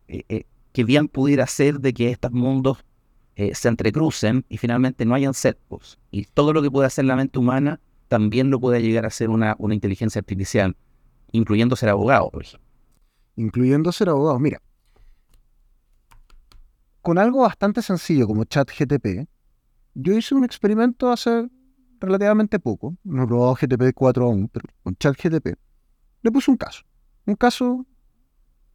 eh, 0.09 0.45
que 0.73 0.85
bien 0.85 1.09
pudiera 1.09 1.47
ser 1.47 1.81
de 1.81 1.93
que 1.93 2.11
estos 2.11 2.33
mundos 2.33 2.79
se 3.55 3.69
entrecrucen 3.69 4.45
y 4.51 4.59
finalmente 4.59 5.05
no 5.07 5.15
hayan 5.15 5.35
cercos? 5.35 5.99
Y 6.11 6.25
todo 6.25 6.53
lo 6.53 6.63
que 6.63 6.71
puede 6.71 6.87
hacer 6.87 7.07
la 7.07 7.17
mente 7.17 7.39
humana 7.39 7.81
también 8.11 8.51
lo 8.51 8.59
puede 8.59 8.83
llegar 8.83 9.07
a 9.07 9.11
ser 9.11 9.31
una, 9.31 9.55
una 9.61 9.73
inteligencia 9.73 10.19
artificial, 10.19 10.77
incluyendo 11.31 11.77
ser 11.77 11.91
abogado, 11.91 12.29
por 12.29 12.43
ejemplo. 12.43 12.69
Incluyendo 13.37 13.93
ser 13.93 14.09
abogado. 14.09 14.37
Mira, 14.41 14.61
con 17.03 17.19
algo 17.19 17.43
bastante 17.43 17.83
sencillo 17.83 18.27
como 18.27 18.43
ChatGTP, 18.43 19.29
yo 19.95 20.13
hice 20.13 20.35
un 20.35 20.43
experimento 20.45 21.13
hace 21.13 21.49
relativamente 22.01 22.59
poco, 22.59 22.97
no 23.05 23.23
he 23.23 23.27
probado 23.29 23.55
GTP 23.55 23.95
4 23.95 24.25
aún, 24.25 24.49
pero 24.49 24.67
con 24.83 24.97
ChatGTP, 24.97 25.55
le 26.23 26.33
puse 26.33 26.51
un 26.51 26.57
caso. 26.57 26.83
Un 27.27 27.37
caso 27.37 27.87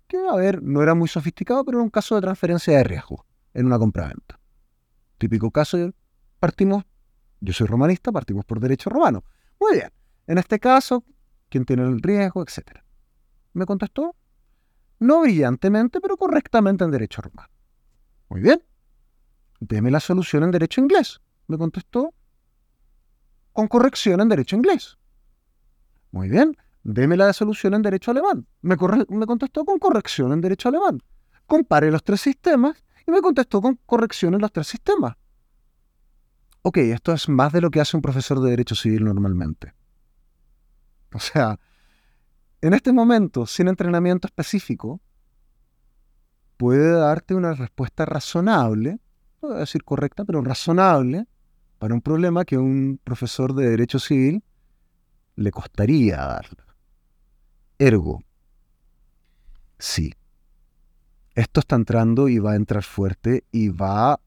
que, 0.07 0.17
a 0.29 0.35
ver, 0.37 0.63
no 0.63 0.81
era 0.81 0.95
muy 0.95 1.09
sofisticado, 1.09 1.65
pero 1.65 1.79
era 1.79 1.83
un 1.83 1.89
caso 1.89 2.15
de 2.15 2.21
transferencia 2.21 2.77
de 2.77 2.85
riesgo 2.85 3.25
en 3.53 3.65
una 3.65 3.77
compra-venta. 3.77 4.39
Típico 5.17 5.51
caso, 5.51 5.91
partimos, 6.39 6.85
yo 7.45 7.53
soy 7.53 7.67
romanista, 7.67 8.11
partimos 8.11 8.43
por 8.45 8.59
derecho 8.59 8.89
romano. 8.89 9.23
Muy 9.59 9.73
bien, 9.73 9.91
en 10.27 10.37
este 10.37 10.59
caso, 10.59 11.03
¿quién 11.49 11.65
tiene 11.65 11.83
el 11.83 12.01
riesgo, 12.01 12.43
etcétera? 12.43 12.83
Me 13.53 13.65
contestó, 13.65 14.15
no 14.99 15.21
brillantemente, 15.21 16.01
pero 16.01 16.17
correctamente 16.17 16.83
en 16.83 16.91
derecho 16.91 17.21
romano. 17.21 17.49
Muy 18.29 18.41
bien. 18.41 18.61
Deme 19.59 19.91
la 19.91 19.99
solución 19.99 20.43
en 20.43 20.51
derecho 20.51 20.81
inglés. 20.81 21.21
Me 21.47 21.57
contestó 21.57 22.13
con 23.53 23.67
corrección 23.67 24.19
en 24.21 24.29
derecho 24.29 24.55
inglés. 24.55 24.97
Muy 26.11 26.27
bien. 26.29 26.57
Deme 26.83 27.17
la 27.17 27.33
solución 27.33 27.73
en 27.73 27.81
derecho 27.81 28.11
alemán. 28.11 28.45
Me, 28.61 28.75
me 29.09 29.25
contestó 29.25 29.65
con 29.65 29.79
corrección 29.79 30.33
en 30.33 30.41
derecho 30.41 30.69
alemán. 30.69 31.01
Compare 31.45 31.91
los 31.91 32.03
tres 32.03 32.21
sistemas 32.21 32.83
y 33.07 33.11
me 33.11 33.21
contestó 33.21 33.61
con 33.61 33.79
corrección 33.85 34.33
en 34.33 34.41
los 34.41 34.51
tres 34.51 34.67
sistemas. 34.67 35.15
Ok, 36.67 36.77
esto 36.77 37.13
es 37.13 37.29
más 37.29 37.53
de 37.53 37.61
lo 37.61 37.69
que 37.69 37.79
hace 37.79 37.95
un 37.95 38.01
profesor 38.01 38.41
de 38.41 38.49
derecho 38.49 38.73
civil 38.73 39.05
normalmente. 39.05 39.75
O 41.13 41.19
sea, 41.19 41.59
en 42.59 42.73
este 42.73 42.91
momento, 42.91 43.45
sin 43.45 43.67
entrenamiento 43.67 44.27
específico, 44.27 44.99
puede 46.57 46.89
darte 46.89 47.35
una 47.35 47.53
respuesta 47.53 48.05
razonable, 48.05 48.99
no 49.43 49.49
voy 49.49 49.57
a 49.57 49.59
decir 49.59 49.83
correcta, 49.83 50.25
pero 50.25 50.41
razonable, 50.41 51.27
para 51.77 51.93
un 51.93 52.01
problema 52.01 52.45
que 52.45 52.57
un 52.57 52.99
profesor 53.03 53.53
de 53.53 53.69
derecho 53.69 53.99
civil 53.99 54.43
le 55.35 55.51
costaría 55.51 56.17
darle. 56.17 56.63
Ergo, 57.77 58.23
sí, 59.77 60.15
esto 61.35 61.59
está 61.59 61.75
entrando 61.75 62.27
y 62.27 62.39
va 62.39 62.53
a 62.53 62.55
entrar 62.55 62.81
fuerte 62.81 63.43
y 63.51 63.69
va 63.69 64.19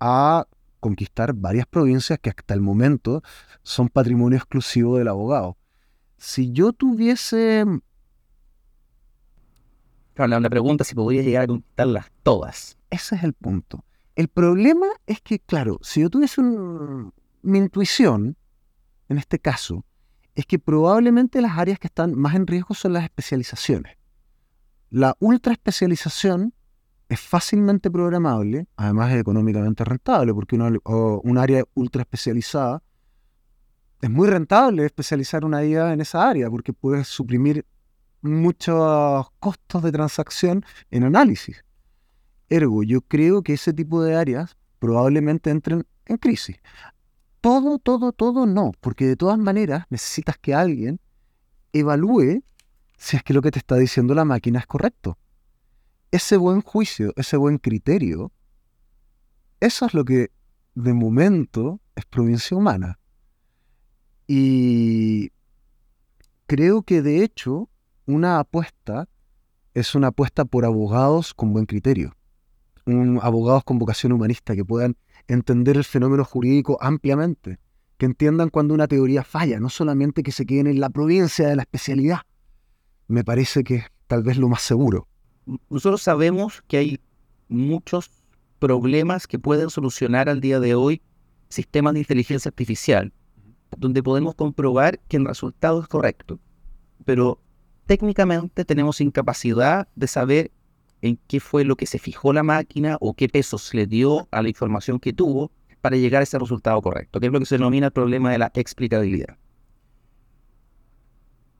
a 0.00 0.46
conquistar 0.86 1.32
varias 1.32 1.66
provincias 1.66 2.20
que 2.20 2.30
hasta 2.30 2.54
el 2.54 2.60
momento 2.60 3.20
son 3.64 3.88
patrimonio 3.88 4.38
exclusivo 4.38 4.98
del 4.98 5.08
abogado. 5.08 5.56
Si 6.16 6.52
yo 6.52 6.72
tuviese... 6.72 7.64
Claro, 10.14 10.38
la 10.38 10.48
pregunta 10.48 10.82
es 10.82 10.88
si 10.88 10.94
podría 10.94 11.22
llegar 11.22 11.42
a 11.42 11.46
conquistarlas 11.48 12.06
todas. 12.22 12.78
Ese 12.88 13.16
es 13.16 13.24
el 13.24 13.32
punto. 13.32 13.84
El 14.14 14.28
problema 14.28 14.86
es 15.06 15.20
que, 15.20 15.40
claro, 15.40 15.80
si 15.82 16.02
yo 16.02 16.08
tuviese 16.08 16.40
un... 16.40 17.12
mi 17.42 17.58
intuición, 17.58 18.36
en 19.08 19.18
este 19.18 19.40
caso, 19.40 19.84
es 20.36 20.46
que 20.46 20.60
probablemente 20.60 21.42
las 21.42 21.58
áreas 21.58 21.80
que 21.80 21.88
están 21.88 22.14
más 22.14 22.36
en 22.36 22.46
riesgo 22.46 22.74
son 22.76 22.92
las 22.92 23.02
especializaciones. 23.02 23.96
La 24.90 25.16
ultra 25.18 25.52
especialización 25.52 26.54
es 27.08 27.20
fácilmente 27.20 27.90
programable, 27.90 28.66
además 28.76 29.12
es 29.12 29.20
económicamente 29.20 29.84
rentable, 29.84 30.34
porque 30.34 30.56
un 30.56 31.38
área 31.38 31.64
ultra 31.74 32.02
especializada 32.02 32.82
es 34.00 34.10
muy 34.10 34.28
rentable 34.28 34.84
especializar 34.84 35.44
una 35.44 35.64
IA 35.64 35.92
en 35.92 36.00
esa 36.00 36.28
área, 36.28 36.50
porque 36.50 36.72
puedes 36.72 37.06
suprimir 37.06 37.64
muchos 38.22 39.26
costos 39.38 39.82
de 39.82 39.92
transacción 39.92 40.64
en 40.90 41.04
análisis. 41.04 41.64
Ergo, 42.48 42.82
yo 42.82 43.00
creo 43.02 43.42
que 43.42 43.54
ese 43.54 43.72
tipo 43.72 44.02
de 44.02 44.16
áreas 44.16 44.56
probablemente 44.78 45.50
entren 45.50 45.86
en 46.06 46.16
crisis. 46.16 46.56
Todo, 47.40 47.78
todo, 47.78 48.12
todo 48.12 48.46
no, 48.46 48.72
porque 48.80 49.06
de 49.06 49.16
todas 49.16 49.38
maneras 49.38 49.84
necesitas 49.90 50.36
que 50.38 50.54
alguien 50.54 51.00
evalúe 51.72 52.42
si 52.98 53.16
es 53.16 53.22
que 53.22 53.34
lo 53.34 53.42
que 53.42 53.50
te 53.50 53.58
está 53.58 53.76
diciendo 53.76 54.14
la 54.14 54.24
máquina 54.24 54.58
es 54.58 54.66
correcto 54.66 55.18
ese 56.16 56.38
buen 56.38 56.62
juicio, 56.62 57.12
ese 57.16 57.36
buen 57.36 57.58
criterio, 57.58 58.32
eso 59.60 59.84
es 59.84 59.92
lo 59.92 60.02
que 60.04 60.30
de 60.74 60.94
momento 60.94 61.80
es 61.94 62.06
provincia 62.06 62.56
humana. 62.56 62.98
Y 64.26 65.30
creo 66.46 66.82
que 66.82 67.02
de 67.02 67.22
hecho 67.22 67.68
una 68.06 68.38
apuesta 68.38 69.08
es 69.74 69.94
una 69.94 70.08
apuesta 70.08 70.46
por 70.46 70.64
abogados 70.64 71.34
con 71.34 71.52
buen 71.52 71.66
criterio, 71.66 72.16
abogados 73.20 73.64
con 73.64 73.78
vocación 73.78 74.12
humanista 74.12 74.56
que 74.56 74.64
puedan 74.64 74.96
entender 75.28 75.76
el 75.76 75.84
fenómeno 75.84 76.24
jurídico 76.24 76.78
ampliamente, 76.80 77.58
que 77.98 78.06
entiendan 78.06 78.48
cuando 78.48 78.72
una 78.72 78.88
teoría 78.88 79.22
falla, 79.22 79.60
no 79.60 79.68
solamente 79.68 80.22
que 80.22 80.32
se 80.32 80.46
queden 80.46 80.66
en 80.66 80.80
la 80.80 80.88
provincia 80.88 81.46
de 81.46 81.56
la 81.56 81.62
especialidad. 81.62 82.20
Me 83.06 83.22
parece 83.22 83.64
que 83.64 83.74
es 83.76 83.84
tal 84.06 84.22
vez 84.22 84.38
lo 84.38 84.48
más 84.48 84.62
seguro 84.62 85.08
nosotros 85.68 86.02
sabemos 86.02 86.62
que 86.66 86.76
hay 86.78 87.00
muchos 87.48 88.10
problemas 88.58 89.26
que 89.26 89.38
pueden 89.38 89.70
solucionar 89.70 90.28
al 90.28 90.40
día 90.40 90.60
de 90.60 90.74
hoy 90.74 91.02
sistemas 91.48 91.94
de 91.94 92.00
inteligencia 92.00 92.48
artificial, 92.48 93.12
donde 93.76 94.02
podemos 94.02 94.34
comprobar 94.34 94.98
que 95.08 95.16
el 95.16 95.26
resultado 95.26 95.80
es 95.80 95.88
correcto. 95.88 96.40
Pero 97.04 97.40
técnicamente 97.86 98.64
tenemos 98.64 99.00
incapacidad 99.00 99.88
de 99.94 100.06
saber 100.08 100.50
en 101.02 101.18
qué 101.28 101.40
fue 101.40 101.64
lo 101.64 101.76
que 101.76 101.86
se 101.86 101.98
fijó 101.98 102.32
la 102.32 102.42
máquina 102.42 102.96
o 103.00 103.14
qué 103.14 103.28
pesos 103.28 103.72
le 103.74 103.86
dio 103.86 104.26
a 104.30 104.42
la 104.42 104.48
información 104.48 104.98
que 104.98 105.12
tuvo 105.12 105.52
para 105.80 105.96
llegar 105.96 106.20
a 106.20 106.24
ese 106.24 106.38
resultado 106.38 106.80
correcto, 106.82 107.20
que 107.20 107.26
es 107.26 107.32
lo 107.32 107.38
que 107.38 107.46
se 107.46 107.56
denomina 107.56 107.86
el 107.86 107.92
problema 107.92 108.32
de 108.32 108.38
la 108.38 108.50
explicabilidad. 108.54 109.36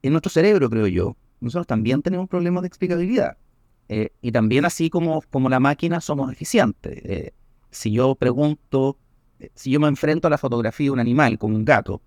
En 0.02 0.12
nuestro 0.12 0.30
cerebro, 0.30 0.68
creo 0.68 0.86
yo, 0.88 1.16
nosotros 1.40 1.66
también 1.66 2.02
tenemos 2.02 2.28
problemas 2.28 2.62
de 2.62 2.68
explicabilidad. 2.68 3.36
Eh, 3.88 4.10
y 4.20 4.32
también 4.32 4.64
así 4.64 4.90
como, 4.90 5.22
como 5.30 5.48
la 5.48 5.60
máquina 5.60 6.00
somos 6.00 6.32
eficientes. 6.32 7.00
Eh, 7.04 7.32
si 7.70 7.92
yo 7.92 8.14
pregunto, 8.14 8.98
eh, 9.38 9.50
si 9.54 9.70
yo 9.70 9.80
me 9.80 9.88
enfrento 9.88 10.26
a 10.26 10.30
la 10.30 10.38
fotografía 10.38 10.86
de 10.86 10.90
un 10.90 11.00
animal, 11.00 11.38
como 11.38 11.56
un 11.56 11.64
gato, 11.64 12.00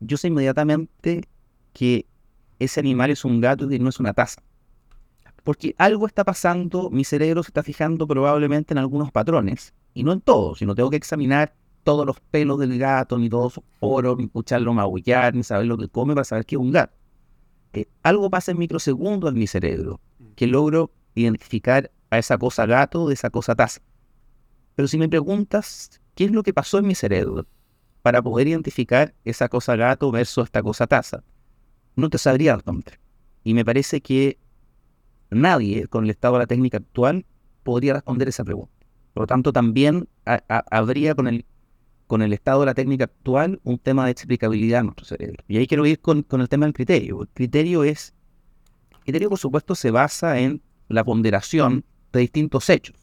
yo 0.00 0.16
sé 0.16 0.28
inmediatamente 0.28 1.28
que 1.72 2.06
ese 2.60 2.80
animal 2.80 3.10
es 3.10 3.24
un 3.24 3.40
gato 3.40 3.70
y 3.70 3.78
no 3.78 3.88
es 3.88 3.98
una 3.98 4.12
taza. 4.12 4.40
Porque 5.42 5.74
algo 5.78 6.06
está 6.06 6.22
pasando, 6.24 6.90
mi 6.90 7.02
cerebro 7.02 7.42
se 7.42 7.48
está 7.48 7.64
fijando 7.64 8.06
probablemente 8.06 8.72
en 8.72 8.78
algunos 8.78 9.10
patrones, 9.10 9.74
y 9.94 10.04
no 10.04 10.12
en 10.12 10.20
todos, 10.20 10.60
sino 10.60 10.74
tengo 10.76 10.88
que 10.90 10.96
examinar 10.96 11.54
todos 11.82 12.06
los 12.06 12.20
pelos 12.20 12.60
del 12.60 12.78
gato, 12.78 13.18
ni 13.18 13.28
todos 13.28 13.54
sus 13.54 13.64
poros, 13.80 14.16
ni 14.16 14.24
escucharlo 14.24 14.72
maullar, 14.72 15.34
ni 15.34 15.42
saber 15.42 15.66
lo 15.66 15.76
que 15.76 15.88
come 15.88 16.14
para 16.14 16.24
saber 16.24 16.46
que 16.46 16.54
es 16.54 16.60
un 16.60 16.70
gato. 16.70 16.94
algo 18.04 18.30
pasa 18.30 18.52
en 18.52 18.58
microsegundos 18.58 19.32
en 19.32 19.38
mi 19.38 19.48
cerebro 19.48 20.00
que 20.42 20.48
logro 20.48 20.90
identificar 21.14 21.92
a 22.10 22.18
esa 22.18 22.36
cosa 22.36 22.66
gato 22.66 23.06
de 23.06 23.14
esa 23.14 23.30
cosa 23.30 23.54
taza. 23.54 23.80
Pero 24.74 24.88
si 24.88 24.98
me 24.98 25.08
preguntas 25.08 26.00
qué 26.16 26.24
es 26.24 26.32
lo 26.32 26.42
que 26.42 26.52
pasó 26.52 26.78
en 26.78 26.88
mi 26.88 26.96
cerebro 26.96 27.46
para 28.02 28.20
poder 28.20 28.48
identificar 28.48 29.14
esa 29.24 29.48
cosa 29.48 29.76
gato 29.76 30.10
versus 30.10 30.46
esta 30.46 30.60
cosa 30.60 30.88
taza, 30.88 31.22
no 31.94 32.10
te 32.10 32.18
sabría 32.18 32.56
responder. 32.56 32.98
Y 33.44 33.54
me 33.54 33.64
parece 33.64 34.00
que 34.00 34.36
nadie 35.30 35.86
con 35.86 36.02
el 36.02 36.10
estado 36.10 36.34
de 36.34 36.40
la 36.40 36.46
técnica 36.48 36.78
actual 36.78 37.24
podría 37.62 37.94
responder 37.94 38.26
esa 38.26 38.42
pregunta. 38.42 38.74
Por 39.14 39.22
lo 39.22 39.26
tanto, 39.28 39.52
también 39.52 40.08
habría 40.48 41.14
con 41.14 41.28
el, 41.28 41.46
con 42.08 42.20
el 42.20 42.32
estado 42.32 42.58
de 42.60 42.66
la 42.66 42.74
técnica 42.74 43.04
actual 43.04 43.60
un 43.62 43.78
tema 43.78 44.06
de 44.06 44.10
explicabilidad 44.10 44.80
en 44.80 44.86
nuestro 44.86 45.06
cerebro. 45.06 45.44
Y 45.46 45.58
ahí 45.58 45.68
quiero 45.68 45.86
ir 45.86 46.00
con, 46.00 46.24
con 46.24 46.40
el 46.40 46.48
tema 46.48 46.66
del 46.66 46.74
criterio. 46.74 47.22
El 47.22 47.28
criterio 47.28 47.84
es 47.84 48.12
criterio, 49.02 49.28
por 49.28 49.38
supuesto, 49.38 49.74
se 49.74 49.90
basa 49.90 50.38
en 50.38 50.62
la 50.88 51.04
ponderación 51.04 51.84
de 52.12 52.20
distintos 52.20 52.68
hechos. 52.70 52.96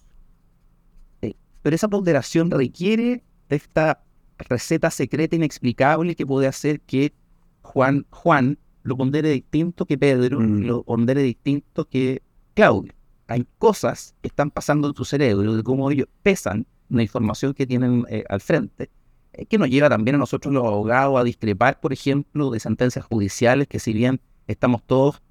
Pero 1.62 1.76
esa 1.76 1.88
ponderación 1.88 2.52
requiere 2.52 3.24
de 3.50 3.56
esta 3.56 4.02
receta 4.38 4.90
secreta 4.90 5.36
inexplicable 5.36 6.16
que 6.16 6.26
puede 6.26 6.48
hacer 6.48 6.80
que 6.82 7.14
Juan, 7.62 8.06
Juan 8.10 8.58
lo 8.84 8.96
pondere 8.96 9.30
distinto 9.30 9.86
que 9.86 9.98
Pedro, 9.98 10.40
mm. 10.40 10.62
lo 10.62 10.84
pondere 10.84 11.22
distinto 11.22 11.88
que 11.88 12.22
Claudio. 12.54 12.94
Hay 13.28 13.46
cosas 13.58 14.16
que 14.22 14.30
están 14.30 14.50
pasando 14.50 14.88
en 14.88 14.94
tu 14.94 15.06
cerebro, 15.06 15.56
de 15.56 15.64
cómo 15.64 15.92
ellos 15.92 16.08
pesan 16.24 16.66
la 16.90 17.04
información 17.04 17.54
que 17.54 17.68
tienen 17.68 18.06
eh, 18.10 18.24
al 18.30 18.42
frente, 18.42 18.90
eh, 19.34 19.46
que 19.46 19.58
nos 19.58 19.70
lleva 19.70 19.90
también 19.90 20.16
a 20.16 20.20
nosotros 20.20 20.52
los 20.54 20.66
abogados 20.66 21.20
a 21.20 21.24
discrepar, 21.24 21.80
por 21.80 21.94
ejemplo, 21.94 22.50
de 22.50 22.60
sentencias 22.60 23.06
judiciales 23.06 23.68
que 23.68 23.80
si 23.80 23.94
bien 23.94 24.20
estamos 24.48 24.82
todos 24.84 25.22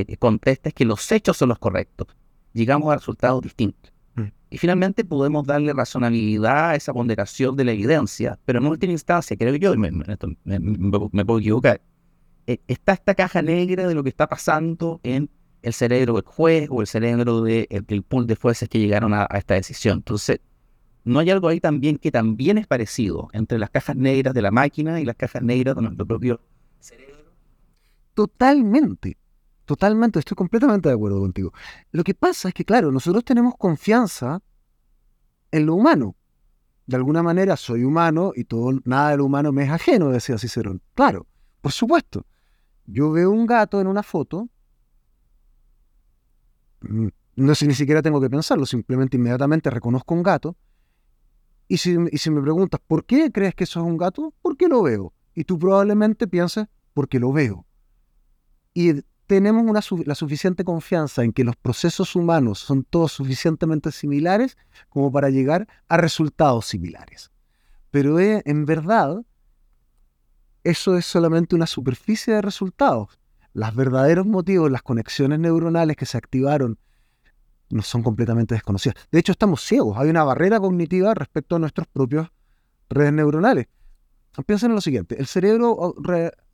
eh, 0.00 0.16
contesta 0.16 0.68
es 0.68 0.74
que 0.74 0.84
los 0.84 1.10
hechos 1.12 1.36
son 1.36 1.48
los 1.48 1.58
correctos. 1.58 2.08
Llegamos 2.52 2.92
a 2.92 2.96
resultados 2.96 3.42
distintos. 3.42 3.92
Mm. 4.14 4.24
Y 4.50 4.58
finalmente 4.58 5.04
podemos 5.04 5.46
darle 5.46 5.72
razonabilidad 5.72 6.70
a 6.70 6.74
esa 6.74 6.92
ponderación 6.92 7.56
de 7.56 7.64
la 7.64 7.72
evidencia, 7.72 8.38
pero 8.44 8.58
en 8.58 8.66
última 8.66 8.92
instancia, 8.92 9.36
creo 9.36 9.54
yo, 9.56 9.76
me, 9.76 9.90
me, 9.90 11.24
puedo 11.24 11.38
equivocar, 11.38 11.80
eh, 12.46 12.58
está 12.66 12.94
esta 12.94 13.14
caja 13.14 13.42
negra 13.42 13.86
de 13.86 13.94
lo 13.94 14.02
que 14.02 14.08
está 14.08 14.26
pasando 14.28 15.00
en 15.02 15.28
el 15.62 15.72
cerebro 15.72 16.14
del 16.14 16.24
juez 16.24 16.68
o 16.70 16.80
el 16.80 16.86
cerebro 16.86 17.42
del 17.42 17.66
de, 17.68 18.02
pool 18.02 18.26
de 18.26 18.36
jueces 18.36 18.68
que 18.68 18.78
llegaron 18.78 19.12
a, 19.12 19.26
a, 19.28 19.38
esta 19.38 19.54
decisión. 19.54 19.98
Entonces, 19.98 20.40
¿no 21.04 21.18
hay 21.18 21.30
algo 21.30 21.48
ahí 21.48 21.60
también 21.60 21.98
que 21.98 22.10
también 22.10 22.56
es 22.58 22.66
parecido 22.66 23.28
entre 23.32 23.58
las 23.58 23.70
cajas 23.70 23.96
negras 23.96 24.32
de 24.32 24.42
la 24.42 24.50
máquina 24.50 25.00
y 25.00 25.04
las 25.04 25.16
cajas 25.16 25.42
negras 25.42 25.74
de 25.76 25.82
nuestro 25.82 26.06
propio 26.06 26.40
cerebro? 26.78 27.16
Totalmente. 28.16 29.18
Totalmente, 29.66 30.20
estoy 30.20 30.36
completamente 30.36 30.88
de 30.88 30.94
acuerdo 30.94 31.20
contigo. 31.20 31.52
Lo 31.90 32.04
que 32.04 32.14
pasa 32.14 32.48
es 32.48 32.54
que, 32.54 32.64
claro, 32.64 32.90
nosotros 32.90 33.24
tenemos 33.24 33.54
confianza 33.58 34.40
en 35.50 35.66
lo 35.66 35.74
humano. 35.74 36.16
De 36.86 36.96
alguna 36.96 37.22
manera 37.22 37.56
soy 37.56 37.82
humano 37.82 38.32
y 38.34 38.44
todo, 38.44 38.80
nada 38.84 39.10
de 39.10 39.16
lo 39.18 39.24
humano 39.24 39.52
me 39.52 39.64
es 39.64 39.70
ajeno, 39.70 40.10
decía 40.10 40.38
Cicerón. 40.38 40.80
Claro, 40.94 41.26
por 41.60 41.72
supuesto. 41.72 42.24
Yo 42.86 43.10
veo 43.10 43.30
un 43.32 43.44
gato 43.44 43.80
en 43.80 43.88
una 43.88 44.04
foto 44.04 44.48
mm, 46.82 47.08
no 47.36 47.54
sé, 47.54 47.66
ni 47.66 47.74
siquiera 47.74 48.02
tengo 48.02 48.20
que 48.20 48.30
pensarlo, 48.30 48.64
simplemente 48.64 49.16
inmediatamente 49.18 49.68
reconozco 49.68 50.14
un 50.14 50.22
gato. 50.22 50.56
Y 51.68 51.78
si, 51.78 51.98
me 51.98 52.42
preguntas, 52.42 52.80
¿por 52.86 53.04
qué 53.04 53.30
crees 53.32 53.54
que 53.54 53.64
eso 53.64 53.80
es 53.80 53.86
un 53.86 53.96
gato? 53.96 54.32
Porque 54.40 54.68
lo 54.68 54.82
veo. 54.82 55.12
Y 55.34 55.44
tú 55.44 55.58
probablemente 55.58 56.26
pienses, 56.26 56.66
porque 56.94 57.18
lo 57.18 57.32
veo. 57.32 57.66
Y 58.72 59.02
tenemos 59.26 59.64
una, 59.64 59.80
la 60.04 60.14
suficiente 60.14 60.64
confianza 60.64 61.24
en 61.24 61.32
que 61.32 61.44
los 61.44 61.56
procesos 61.56 62.14
humanos 62.14 62.60
son 62.60 62.84
todos 62.84 63.12
suficientemente 63.12 63.92
similares 63.92 64.56
como 64.88 65.10
para 65.10 65.30
llegar 65.30 65.66
a 65.88 65.96
resultados 65.96 66.66
similares. 66.66 67.30
Pero 67.90 68.20
eh, 68.20 68.42
en 68.46 68.66
verdad, 68.66 69.22
eso 70.64 70.96
es 70.96 71.06
solamente 71.06 71.56
una 71.56 71.66
superficie 71.66 72.34
de 72.34 72.42
resultados. 72.42 73.18
Los 73.52 73.74
verdaderos 73.74 74.26
motivos, 74.26 74.70
las 74.70 74.82
conexiones 74.82 75.38
neuronales 75.38 75.96
que 75.96 76.06
se 76.06 76.18
activaron, 76.18 76.78
no 77.70 77.82
son 77.82 78.02
completamente 78.02 78.54
desconocidas. 78.54 78.96
De 79.10 79.18
hecho, 79.18 79.32
estamos 79.32 79.62
ciegos. 79.62 79.98
Hay 79.98 80.08
una 80.08 80.24
barrera 80.24 80.60
cognitiva 80.60 81.14
respecto 81.14 81.56
a 81.56 81.58
nuestros 81.58 81.88
propios 81.88 82.28
redes 82.88 83.12
neuronales. 83.12 83.66
Piensen 84.44 84.70
en 84.70 84.74
lo 84.76 84.80
siguiente. 84.80 85.18
El 85.18 85.26
cerebro 85.26 85.94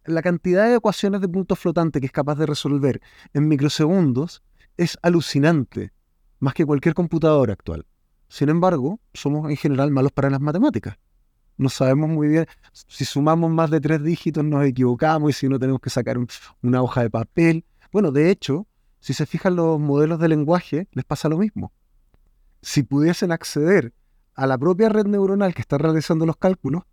la 0.05 0.23
cantidad 0.23 0.67
de 0.67 0.77
ecuaciones 0.77 1.21
de 1.21 1.29
puntos 1.29 1.59
flotantes 1.59 2.01
que 2.01 2.07
es 2.07 2.13
capaz 2.13 2.37
de 2.37 2.47
resolver 2.47 3.01
en 3.33 3.49
microsegundos 3.49 4.43
es 4.77 4.99
alucinante, 5.03 5.93
más 6.39 6.55
que 6.55 6.67
cualquier 6.67 6.95
computadora 6.95 7.53
actual. 7.53 7.87
Sin 8.29 8.49
embargo, 8.49 8.99
somos 9.13 9.51
en 9.51 9.57
general 9.57 9.91
malos 9.91 10.13
para 10.13 10.31
las 10.31 10.41
matemáticas. 10.41 10.99
No 11.57 11.69
sabemos 11.69 12.09
muy 12.09 12.29
bien, 12.29 12.47
si 12.73 13.05
sumamos 13.05 13.51
más 13.51 13.71
de 13.71 13.81
tres 13.81 14.03
dígitos 14.03 14.43
nos 14.43 14.65
equivocamos 14.65 15.31
y 15.31 15.33
si 15.35 15.49
no 15.49 15.59
tenemos 15.59 15.81
que 15.81 15.91
sacar 15.91 16.17
una 16.63 16.83
hoja 16.83 17.03
de 17.03 17.11
papel. 17.11 17.65
Bueno, 17.93 18.11
de 18.11 18.31
hecho, 18.31 18.67
si 19.01 19.13
se 19.13 19.27
fijan 19.27 19.57
los 19.57 19.79
modelos 19.79 20.19
de 20.19 20.29
lenguaje, 20.29 20.89
les 20.93 21.05
pasa 21.05 21.29
lo 21.29 21.39
mismo. 21.39 21.73
Si 22.63 22.83
pudiesen 22.83 23.33
acceder 23.33 23.93
a 24.35 24.47
la 24.47 24.57
propia 24.57 24.89
red 24.89 25.07
neuronal 25.07 25.55
que 25.55 25.61
está 25.61 25.77
realizando 25.77 26.25
los 26.25 26.37
cálculos, 26.37 26.85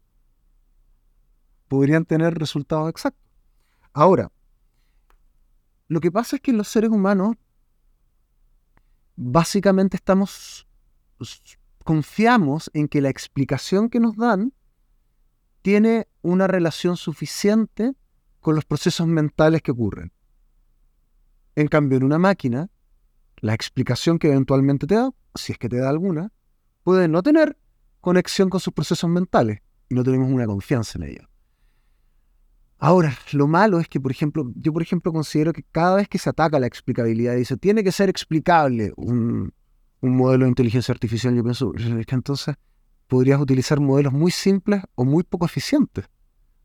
podrían 1.69 2.03
tener 2.03 2.37
resultados 2.37 2.89
exactos. 2.89 3.23
Ahora, 3.93 4.31
lo 5.87 6.01
que 6.01 6.11
pasa 6.11 6.35
es 6.35 6.41
que 6.41 6.51
los 6.51 6.67
seres 6.67 6.89
humanos 6.89 7.35
básicamente 9.15 9.97
estamos 9.97 10.67
confiamos 11.83 12.69
en 12.73 12.87
que 12.87 13.01
la 13.01 13.09
explicación 13.09 13.89
que 13.89 13.99
nos 13.99 14.15
dan 14.15 14.53
tiene 15.61 16.07
una 16.21 16.47
relación 16.47 16.97
suficiente 16.97 17.93
con 18.39 18.55
los 18.55 18.65
procesos 18.65 19.07
mentales 19.07 19.61
que 19.61 19.71
ocurren. 19.71 20.11
En 21.55 21.67
cambio, 21.67 21.97
en 21.97 22.03
una 22.03 22.17
máquina, 22.17 22.69
la 23.37 23.53
explicación 23.53 24.19
que 24.19 24.27
eventualmente 24.27 24.87
te 24.87 24.95
da, 24.95 25.09
si 25.35 25.51
es 25.51 25.57
que 25.57 25.67
te 25.67 25.77
da 25.77 25.89
alguna, 25.89 26.31
puede 26.83 27.07
no 27.07 27.21
tener 27.21 27.57
conexión 27.99 28.49
con 28.49 28.59
sus 28.59 28.73
procesos 28.73 29.09
mentales 29.09 29.59
y 29.89 29.95
no 29.95 30.03
tenemos 30.03 30.31
una 30.31 30.45
confianza 30.45 30.97
en 30.97 31.03
ello. 31.03 31.28
Ahora, 32.81 33.13
lo 33.33 33.45
malo 33.47 33.81
es 33.81 33.89
que, 33.89 33.99
por 33.99 34.09
ejemplo, 34.09 34.49
yo 34.55 34.71
por 34.71 34.81
ejemplo 34.81 35.11
considero 35.11 35.51
que 35.51 35.63
cada 35.63 35.97
vez 35.97 36.07
que 36.07 36.17
se 36.17 36.29
ataca 36.29 36.59
la 36.59 36.67
explicabilidad, 36.67 37.35
dice, 37.35 37.57
tiene 37.57 37.83
que 37.83 37.91
ser 37.91 38.07
explicable 38.07 38.93
un, 38.95 39.53
modelo 40.01 40.45
de 40.45 40.49
inteligencia 40.49 40.93
artificial, 40.93 41.35
yo 41.35 41.43
pienso, 41.43 41.73
es 41.75 42.05
que 42.05 42.15
entonces 42.15 42.55
podrías 43.07 43.41
utilizar 43.41 43.81
modelos 43.81 44.13
muy 44.13 44.31
simples 44.31 44.81
o 44.95 45.03
muy 45.03 45.23
poco 45.23 45.45
eficientes. 45.45 46.05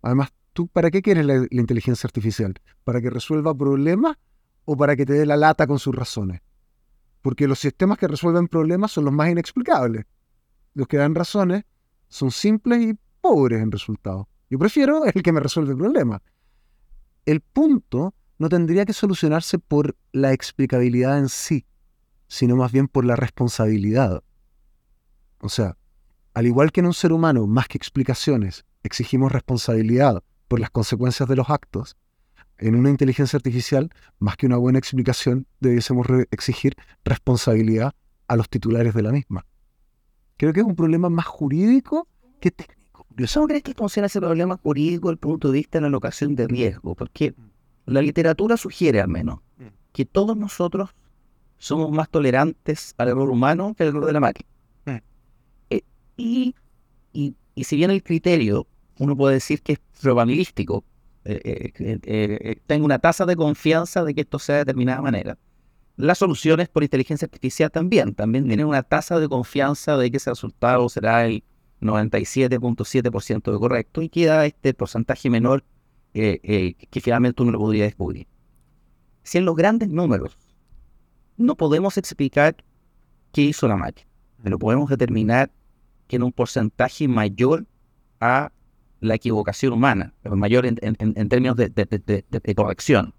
Además, 0.02 0.32
¿tú 0.52 0.68
para 0.68 0.92
qué 0.92 1.02
quieres 1.02 1.26
la, 1.26 1.34
la 1.34 1.60
inteligencia 1.60 2.06
artificial? 2.06 2.54
¿Para 2.84 3.00
que 3.00 3.10
resuelva 3.10 3.52
problemas 3.52 4.16
o 4.66 4.76
para 4.76 4.94
que 4.94 5.04
te 5.04 5.14
dé 5.14 5.26
la 5.26 5.36
lata 5.36 5.66
con 5.66 5.80
sus 5.80 5.96
razones? 5.96 6.42
Porque 7.22 7.48
los 7.48 7.58
sistemas 7.58 7.98
que 7.98 8.06
resuelven 8.06 8.46
problemas 8.46 8.92
son 8.92 9.04
los 9.04 9.12
más 9.12 9.30
inexplicables. 9.30 10.04
Los 10.74 10.86
que 10.86 10.96
dan 10.96 11.16
razones 11.16 11.64
son 12.06 12.30
simples 12.30 12.82
y 12.82 12.98
pobres 13.20 13.60
en 13.60 13.72
resultados. 13.72 14.26
Yo 14.50 14.58
prefiero 14.58 15.04
el 15.04 15.22
que 15.22 15.32
me 15.32 15.40
resuelve 15.40 15.72
el 15.72 15.78
problema. 15.78 16.22
El 17.24 17.40
punto 17.40 18.14
no 18.38 18.48
tendría 18.48 18.84
que 18.84 18.92
solucionarse 18.92 19.58
por 19.58 19.96
la 20.12 20.32
explicabilidad 20.32 21.18
en 21.18 21.28
sí, 21.28 21.66
sino 22.28 22.56
más 22.56 22.72
bien 22.72 22.88
por 22.88 23.04
la 23.04 23.16
responsabilidad. 23.16 24.22
O 25.40 25.48
sea, 25.48 25.76
al 26.34 26.46
igual 26.46 26.72
que 26.72 26.80
en 26.80 26.86
un 26.86 26.94
ser 26.94 27.12
humano, 27.12 27.46
más 27.46 27.68
que 27.68 27.78
explicaciones, 27.78 28.64
exigimos 28.82 29.32
responsabilidad 29.32 30.22
por 30.48 30.60
las 30.60 30.70
consecuencias 30.70 31.28
de 31.28 31.36
los 31.36 31.48
actos, 31.48 31.96
en 32.58 32.76
una 32.76 32.90
inteligencia 32.90 33.36
artificial, 33.36 33.90
más 34.18 34.36
que 34.36 34.46
una 34.46 34.56
buena 34.56 34.78
explicación, 34.78 35.46
debiésemos 35.60 36.06
exigir 36.30 36.74
responsabilidad 37.04 37.94
a 38.28 38.36
los 38.36 38.48
titulares 38.48 38.94
de 38.94 39.02
la 39.02 39.12
misma. 39.12 39.44
Creo 40.36 40.52
que 40.52 40.60
es 40.60 40.66
un 40.66 40.76
problema 40.76 41.08
más 41.10 41.26
jurídico 41.26 42.08
que 42.40 42.50
técnico. 42.50 42.83
¿Yo 43.16 43.46
crees 43.46 43.62
que 43.62 43.74
funciona 43.74 44.06
ese 44.06 44.20
problema 44.20 44.56
jurídico 44.56 45.08
desde 45.08 45.14
el 45.14 45.18
punto 45.18 45.52
de 45.52 45.58
vista 45.58 45.78
de 45.78 45.82
la 45.82 45.88
alocación 45.88 46.34
de 46.34 46.48
riesgo? 46.48 46.94
Porque 46.94 47.34
la 47.86 48.02
literatura 48.02 48.56
sugiere 48.56 49.00
al 49.00 49.08
menos 49.08 49.40
que 49.92 50.04
todos 50.04 50.36
nosotros 50.36 50.90
somos 51.58 51.90
más 51.92 52.08
tolerantes 52.10 52.94
al 52.98 53.08
error 53.08 53.30
humano 53.30 53.74
que 53.74 53.84
al 53.84 53.90
error 53.90 54.06
de 54.06 54.12
la 54.12 54.20
máquina. 54.20 54.48
Eh, 55.70 55.82
y, 56.16 56.54
y, 57.12 57.34
si 57.62 57.76
bien 57.76 57.90
el 57.90 58.02
criterio, 58.02 58.66
uno 58.98 59.16
puede 59.16 59.34
decir 59.34 59.62
que 59.62 59.74
es 59.74 59.80
probabilístico, 60.02 60.84
eh, 61.24 61.72
eh, 61.78 62.56
tengo 62.66 62.84
una 62.84 62.98
tasa 62.98 63.24
de 63.24 63.36
confianza 63.36 64.04
de 64.04 64.14
que 64.14 64.22
esto 64.22 64.38
sea 64.40 64.56
de 64.56 64.60
determinada 64.62 65.00
manera. 65.00 65.38
Las 65.96 66.18
soluciones 66.18 66.68
por 66.68 66.82
inteligencia 66.82 67.26
artificial 67.26 67.70
también, 67.70 68.14
también 68.14 68.48
tienen 68.48 68.66
una 68.66 68.82
tasa 68.82 69.20
de 69.20 69.28
confianza 69.28 69.96
de 69.96 70.10
que 70.10 70.16
ese 70.16 70.30
resultado 70.30 70.88
será 70.88 71.24
el 71.24 71.44
97.7% 71.84 73.52
de 73.52 73.58
correcto 73.58 74.02
y 74.02 74.08
queda 74.08 74.46
este 74.46 74.74
porcentaje 74.74 75.30
menor 75.30 75.64
eh, 76.14 76.40
eh, 76.42 76.74
que 76.90 77.00
finalmente 77.00 77.42
uno 77.42 77.52
lo 77.52 77.58
podría 77.58 77.84
descubrir. 77.84 78.26
Si 79.22 79.38
en 79.38 79.44
los 79.44 79.56
grandes 79.56 79.88
números 79.88 80.36
no 81.36 81.56
podemos 81.56 81.96
explicar 81.98 82.56
qué 83.32 83.42
hizo 83.42 83.66
la 83.68 83.76
máquina, 83.76 84.08
pero 84.42 84.58
podemos 84.58 84.88
determinar 84.88 85.50
que 86.06 86.16
en 86.16 86.22
un 86.22 86.32
porcentaje 86.32 87.08
mayor 87.08 87.66
a 88.20 88.52
la 89.00 89.14
equivocación 89.14 89.72
humana, 89.72 90.14
pero 90.22 90.36
mayor 90.36 90.66
en, 90.66 90.76
términos 91.28 91.56
de, 91.56 92.54
corrección. 92.54 93.12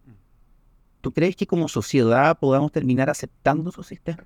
¿Tú 1.01 1.11
crees 1.11 1.35
que 1.35 1.45
como 1.45 1.67
sociedad 1.67 2.39
podamos 2.39 2.71
terminar 2.71 3.09
aceptando 3.09 3.69
esos 3.69 3.85
sistemas? 3.87 4.25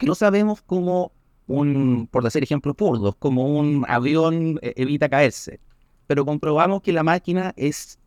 No 0.00 0.14
sabemos 0.14 0.62
cómo 0.62 1.12
un, 1.48 2.08
por 2.10 2.22
decir 2.22 2.42
ejemplos 2.42 2.76
burdos, 2.76 3.16
como 3.18 3.58
un 3.58 3.84
avión 3.88 4.60
eh, 4.62 4.74
evita 4.76 5.08
caerse. 5.08 5.60
Pero 6.06 6.24
comprobamos 6.24 6.82
que 6.82 6.92
la 6.92 7.02
máquina 7.02 7.52
es, 7.56 7.98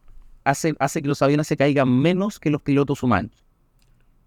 hace, 0.44 0.76
hace 0.80 1.02
que 1.02 1.08
los 1.08 1.22
aviones 1.22 1.48
se 1.48 1.58
caigan 1.58 1.90
menos 1.90 2.40
que 2.40 2.50
los 2.50 2.62
pilotos 2.62 3.04
humanos. 3.04 3.32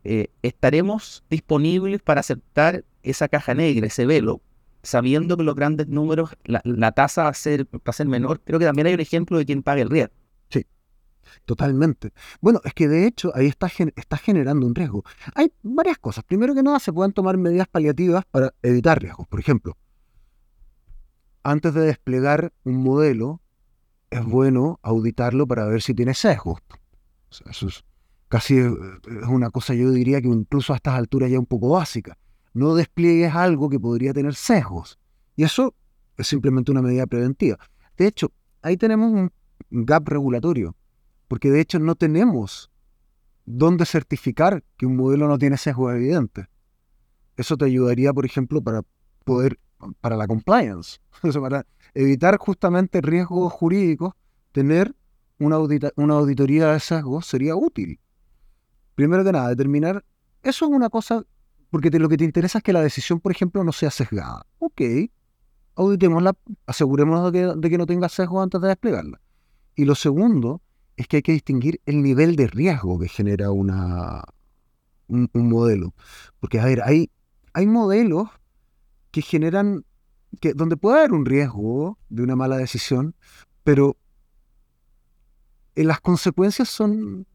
Eh, 0.05 0.29
¿Estaremos 0.43 1.25
disponibles 1.31 2.03
para 2.03 2.21
aceptar 2.21 2.85
esa 3.03 3.29
caja 3.29 3.55
negra, 3.55 3.87
ese 3.87 4.05
velo, 4.05 4.43
sabiendo 4.83 5.37
que 5.37 5.45
los 5.45 5.55
grandes 5.55 5.89
números, 5.89 6.37
la, 6.45 6.93
tasa 6.93 7.25
va 7.25 7.31
a, 7.31 7.35
ser, 7.35 7.67
va 7.67 7.81
a 7.87 7.93
ser 7.93 8.07
menor? 8.07 8.41
Creo 8.45 8.59
que 8.59 8.67
también 8.67 8.89
hay 8.89 8.95
un 8.95 9.01
ejemplo 9.01 9.39
de 9.39 9.47
quien 9.47 9.63
paga 9.63 9.81
el 9.81 9.89
riesgo. 9.89 10.15
Totalmente. 11.45 12.13
Bueno, 12.41 12.61
es 12.65 12.75
que 12.75 12.89
de 12.89 13.07
hecho 13.07 13.33
ahí 13.35 13.47
está, 13.47 13.71
está 13.97 14.17
generando 14.17 14.67
un 14.67 14.75
riesgo. 14.75 15.05
Hay 15.35 15.53
varias 15.63 15.99
cosas. 15.99 16.25
Primero 16.25 16.55
que 16.55 16.63
nada, 16.63 16.79
se 16.79 16.93
pueden 16.93 17.13
tomar 17.13 17.37
medidas 17.37 17.69
paliativas 17.69 18.25
para 18.31 18.55
evitar 18.63 19.01
riesgos. 19.01 19.27
Por 19.29 19.41
ejemplo, 19.41 19.77
antes 21.43 21.75
de 21.75 21.83
desplegar 21.83 22.53
un 22.65 22.83
modelo, 22.83 23.41
es 24.11 24.25
bueno 24.25 24.79
auditarlo 24.83 25.47
para 25.47 25.67
ver 25.67 25.83
si 25.83 25.95
tiene 25.95 26.15
sesgos. 26.15 26.61
eso 27.51 27.67
es 27.67 27.85
casi 28.29 28.59
eh, 28.59 28.73
es 29.23 29.29
una 29.29 29.51
cosa, 29.51 29.75
yo 29.75 29.91
diría 29.91 30.21
que 30.21 30.27
incluso 30.29 30.73
a 30.73 30.77
estas 30.77 30.95
alturas 30.95 31.31
ya 31.31 31.39
un 31.39 31.47
poco 31.47 31.69
básica. 31.69 32.19
No 32.53 32.75
despliegues 32.75 33.35
algo 33.35 33.69
que 33.69 33.79
podría 33.79 34.13
tener 34.13 34.35
sesgos. 34.35 34.99
Y 35.37 35.45
eso 35.45 35.75
es 36.17 36.27
simplemente 36.27 36.73
una 36.73 36.83
medida 36.83 37.07
preventiva. 37.07 37.59
De 37.97 38.07
hecho, 38.07 38.33
ahí 38.63 38.77
tenemos 38.77 39.13
un 39.13 39.31
gap 39.71 40.09
regulatorio 40.09 40.75
porque 41.35 41.51
de 41.51 41.61
hecho 41.61 41.81
no 41.81 41.97
tenemos 41.97 42.71
dónde 43.45 43.87
certificar 43.87 44.63
que 44.77 44.87
un 44.87 44.95
modelo 44.95 45.27
no 45.27 45.37
tiene 45.37 45.57
sesgo 45.57 45.91
evidente. 45.91 46.47
Eso 47.37 47.57
te 47.57 47.65
ayudaría, 47.65 48.13
por 48.13 48.25
ejemplo, 48.25 48.63
para 48.63 48.83
poder, 49.25 49.59
para 50.01 50.17
la 50.17 50.29
compliance, 50.29 51.01
para 51.41 51.67
evitar 51.93 52.39
justamente 52.39 53.01
riesgos 53.01 53.53
jurídicos, 53.53 54.15
tener 54.53 54.95
una, 55.41 55.57
auditoría 55.57 56.71
de 56.71 56.79
sesgo 56.79 57.21
sería 57.21 57.57
útil. 57.57 57.99
Primero 58.95 59.25
que 59.25 59.33
nada, 59.33 59.49
determinar, 59.49 60.05
eso 60.45 60.67
es 60.67 60.71
una 60.71 60.89
cosa, 60.89 61.25
porque 61.71 61.91
lo 61.91 62.09
que 62.09 62.17
te 62.17 62.23
interesa 62.23 62.59
es 62.59 62.63
que 62.63 62.73
la 62.73 62.81
decisión, 62.81 63.19
por 63.19 63.33
ejemplo, 63.33 63.65
no 63.65 63.73
sea 63.73 63.91
sesgada. 63.91 64.47
Ok, 64.61 64.83
auditémosla, 65.75 66.37
asegurémonos 66.65 67.33
de 67.33 67.41
que, 67.41 67.53
de 67.57 67.71
que 67.71 67.79
no 67.79 67.87
tenga 67.87 68.09
sesgo 68.09 68.41
antes 68.41 68.61
de 68.61 68.69
desplegarla. 68.69 69.21
Y 69.75 69.85
lo 69.85 69.97
segundo 69.97 70.63
es 70.97 71.09
que 71.09 71.17
hay 71.17 71.23
que 71.23 71.33
distinguir 71.33 71.81
el 71.87 72.03
nivel 72.03 72.37
de 72.37 72.47
riesgo 72.47 72.99
que 72.99 73.09
genera 73.09 73.51
una, 73.51 74.25
un, 75.09 75.29
modelo. 75.35 75.95
Porque, 76.41 76.61
a 76.61 76.65
ver, 76.65 76.83
hay, 76.83 77.11
hay 77.53 77.67
modelos 77.67 78.29
que 79.11 79.23
generan, 79.23 79.85
que, 80.41 80.55
donde 80.55 80.77
puede 80.77 80.99
haber 80.99 81.13
un 81.13 81.25
riesgo 81.25 81.99
de 82.09 82.23
una 82.23 82.37
mala 82.37 82.57
decisión, 82.57 83.15
pero 83.63 83.97
eh, 85.75 85.85
las 85.85 86.01
consecuencias 86.01 86.69
son 86.69 87.27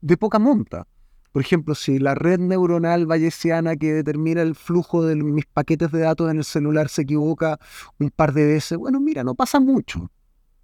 de 0.00 0.16
poca 0.16 0.38
monta. 0.38 0.86
Por 1.32 1.42
ejemplo, 1.42 1.74
si 1.74 1.98
la 1.98 2.14
red 2.14 2.38
neuronal 2.38 3.06
bayesiana 3.06 3.76
que 3.76 3.92
determina 3.92 4.42
el 4.42 4.54
flujo 4.54 5.04
de 5.04 5.14
mis 5.16 5.46
paquetes 5.46 5.92
de 5.92 6.00
datos 6.00 6.30
en 6.30 6.38
el 6.38 6.44
celular 6.44 6.88
se 6.88 7.02
equivoca 7.02 7.58
un 7.98 8.10
par 8.10 8.32
de 8.32 8.46
veces, 8.46 8.78
bueno, 8.78 8.98
mira, 8.98 9.24
no 9.24 9.34
pasa 9.34 9.60
mucho. 9.60 10.10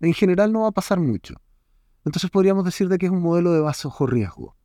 En 0.01 0.15
general 0.15 0.53
no 0.53 0.63
va 0.63 0.69
a 0.69 0.73
pasar 0.73 0.99
mucho. 0.99 1.35
Entonces 2.05 2.31
podríamos 2.31 2.65
decir 2.65 2.89
de 2.89 2.99
que 2.99 3.07
es 3.07 3.13
un 3.13 3.23
modelo 3.23 3.53
de 3.53 3.61
bajo 3.61 4.07
riesgo. 4.07 4.57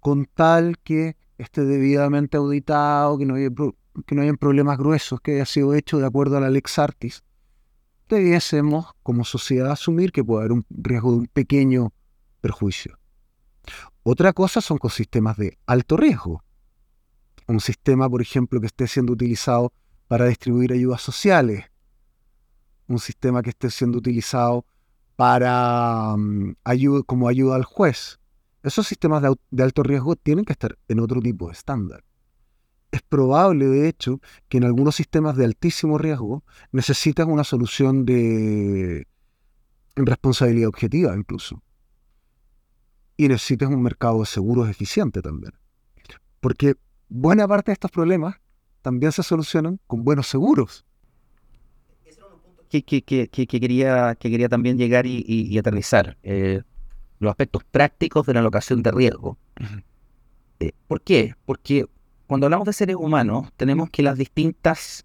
Con 0.00 0.26
tal 0.26 0.78
que 0.78 1.16
esté 1.38 1.64
debidamente 1.64 2.36
auditado, 2.36 3.18
que 3.18 3.26
no 3.26 3.36
haya, 3.36 3.50
que 4.06 4.14
no 4.14 4.22
hayan 4.22 4.36
problemas 4.36 4.78
gruesos, 4.78 5.20
que 5.20 5.36
haya 5.36 5.46
sido 5.46 5.74
hecho 5.74 5.98
de 5.98 6.06
acuerdo 6.06 6.36
a 6.36 6.40
la 6.40 6.50
Lex 6.50 6.78
Artis, 6.78 7.24
debiésemos 8.08 8.92
como 9.02 9.24
sociedad 9.24 9.70
asumir 9.70 10.12
que 10.12 10.24
puede 10.24 10.40
haber 10.40 10.52
un 10.52 10.66
riesgo 10.70 11.12
de 11.12 11.18
un 11.18 11.26
pequeño 11.26 11.92
perjuicio. 12.40 12.98
Otra 14.02 14.32
cosa 14.32 14.60
son 14.60 14.78
con 14.78 14.90
sistemas 14.90 15.36
de 15.36 15.58
alto 15.66 15.96
riesgo. 15.96 16.44
Un 17.46 17.60
sistema, 17.60 18.08
por 18.08 18.20
ejemplo, 18.20 18.60
que 18.60 18.66
esté 18.66 18.86
siendo 18.86 19.12
utilizado 19.12 19.72
para 20.08 20.26
distribuir 20.26 20.72
ayudas 20.72 21.00
sociales. 21.00 21.64
Un 22.86 22.98
sistema 22.98 23.42
que 23.42 23.50
esté 23.50 23.70
siendo 23.70 23.98
utilizado 23.98 24.66
para 25.16 26.16
mm, 26.16 26.56
como 27.06 27.28
ayuda 27.28 27.56
al 27.56 27.64
juez. 27.64 28.18
Esos 28.62 28.86
sistemas 28.86 29.22
de 29.50 29.62
alto 29.62 29.82
riesgo 29.82 30.16
tienen 30.16 30.44
que 30.44 30.52
estar 30.52 30.78
en 30.88 31.00
otro 31.00 31.20
tipo 31.20 31.48
de 31.48 31.52
estándar. 31.52 32.02
Es 32.90 33.02
probable, 33.02 33.66
de 33.66 33.88
hecho, 33.88 34.20
que 34.48 34.58
en 34.58 34.64
algunos 34.64 34.94
sistemas 34.94 35.36
de 35.36 35.44
altísimo 35.44 35.98
riesgo 35.98 36.44
necesitas 36.72 37.26
una 37.26 37.44
solución 37.44 38.04
de 38.04 39.06
responsabilidad 39.96 40.68
objetiva 40.68 41.14
incluso. 41.16 41.62
Y 43.16 43.28
necesitas 43.28 43.68
un 43.68 43.82
mercado 43.82 44.20
de 44.20 44.26
seguros 44.26 44.68
eficiente 44.68 45.22
también. 45.22 45.52
Porque 46.40 46.76
buena 47.08 47.46
parte 47.46 47.70
de 47.70 47.74
estos 47.74 47.90
problemas 47.90 48.36
también 48.82 49.12
se 49.12 49.22
solucionan 49.22 49.80
con 49.86 50.04
buenos 50.04 50.28
seguros. 50.28 50.84
Que, 52.82 53.02
que, 53.02 53.28
que, 53.28 53.46
que 53.46 53.60
quería, 53.60 54.16
que 54.16 54.30
quería 54.30 54.48
también 54.48 54.76
llegar 54.76 55.06
y, 55.06 55.56
aterrizar. 55.58 56.16
Eh, 56.24 56.62
los 57.20 57.30
aspectos 57.30 57.62
prácticos 57.62 58.26
de 58.26 58.34
la 58.34 58.40
alocación 58.40 58.82
de 58.82 58.90
riesgo. 58.90 59.38
Eh, 60.60 60.70
¿Por 60.86 61.00
qué? 61.00 61.34
Porque 61.46 61.86
cuando 62.28 62.46
hablamos 62.46 62.66
de 62.66 62.72
seres 62.72 62.96
humanos, 62.96 63.48
tenemos 63.56 63.90
que 63.90 64.02
las 64.02 64.16
distintas 64.16 65.04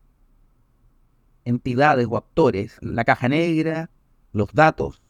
entidades 1.43 2.07
o 2.09 2.17
actores, 2.17 2.77
la 2.81 3.03
caja 3.03 3.29
negra, 3.29 3.89
los 4.31 4.53
datos 4.53 5.01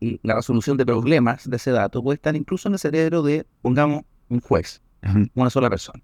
y 0.00 0.20
la 0.22 0.36
resolución 0.36 0.76
de 0.76 0.86
problemas 0.86 1.48
de 1.48 1.56
ese 1.56 1.70
dato 1.70 2.02
puede 2.02 2.16
estar 2.16 2.34
incluso 2.34 2.68
en 2.68 2.74
el 2.74 2.78
cerebro 2.78 3.22
de, 3.22 3.46
pongamos, 3.62 4.04
un 4.28 4.40
juez, 4.40 4.82
una 5.34 5.50
sola 5.50 5.68
persona. 5.68 6.02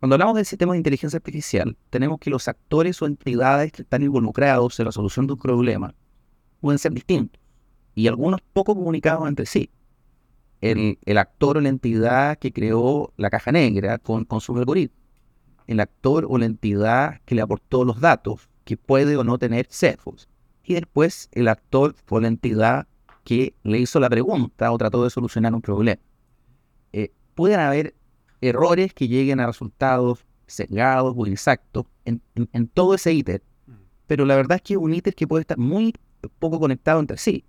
Cuando 0.00 0.14
hablamos 0.14 0.34
del 0.34 0.46
sistema 0.46 0.72
de 0.72 0.78
inteligencia 0.78 1.18
artificial, 1.18 1.76
tenemos 1.90 2.18
que 2.18 2.30
los 2.30 2.48
actores 2.48 3.00
o 3.02 3.06
entidades 3.06 3.70
que 3.70 3.82
están 3.82 4.02
involucrados 4.02 4.80
en 4.80 4.86
la 4.86 4.92
solución 4.92 5.26
de 5.26 5.34
un 5.34 5.38
problema 5.38 5.94
pueden 6.60 6.78
ser 6.78 6.92
distintos 6.92 7.40
y 7.94 8.08
algunos 8.08 8.40
poco 8.52 8.74
comunicados 8.74 9.28
entre 9.28 9.44
sí 9.44 9.70
el, 10.62 11.18
actor 11.18 11.58
o 11.58 11.60
la 11.60 11.68
entidad 11.68 12.38
que 12.38 12.52
creó 12.52 13.12
la 13.16 13.30
caja 13.30 13.52
negra 13.52 13.98
con, 13.98 14.24
con 14.24 14.40
su 14.40 14.56
algoritmo, 14.56 14.96
el 15.66 15.80
actor 15.80 16.26
o 16.28 16.38
la 16.38 16.46
entidad 16.46 17.20
que 17.24 17.34
le 17.34 17.42
aportó 17.42 17.84
los 17.84 18.00
datos, 18.00 18.48
que 18.64 18.76
puede 18.76 19.16
o 19.16 19.24
no 19.24 19.38
tener 19.38 19.66
sesgos, 19.68 20.28
y 20.64 20.74
después 20.74 21.28
el 21.32 21.48
actor 21.48 21.94
o 22.08 22.20
la 22.20 22.28
entidad 22.28 22.86
que 23.24 23.54
le 23.62 23.78
hizo 23.78 24.00
la 24.00 24.10
pregunta 24.10 24.70
o 24.72 24.78
trató 24.78 25.04
de 25.04 25.10
solucionar 25.10 25.54
un 25.54 25.62
problema. 25.62 26.00
Eh, 26.92 27.12
pueden 27.34 27.60
haber 27.60 27.94
errores 28.40 28.94
que 28.94 29.08
lleguen 29.08 29.40
a 29.40 29.46
resultados 29.46 30.24
sesgados 30.46 31.14
o 31.16 31.26
inexactos 31.26 31.86
en, 32.04 32.20
en, 32.34 32.66
todo 32.68 32.94
ese 32.94 33.12
ítem, 33.12 33.40
mm. 33.66 33.72
pero 34.06 34.24
la 34.24 34.36
verdad 34.36 34.56
es 34.56 34.62
que 34.62 34.74
es 34.74 34.78
un 34.78 34.92
ítem 34.92 35.12
que 35.12 35.26
puede 35.26 35.42
estar 35.42 35.58
muy 35.58 35.94
poco 36.38 36.58
conectado 36.58 37.00
entre 37.00 37.18
sí 37.18 37.44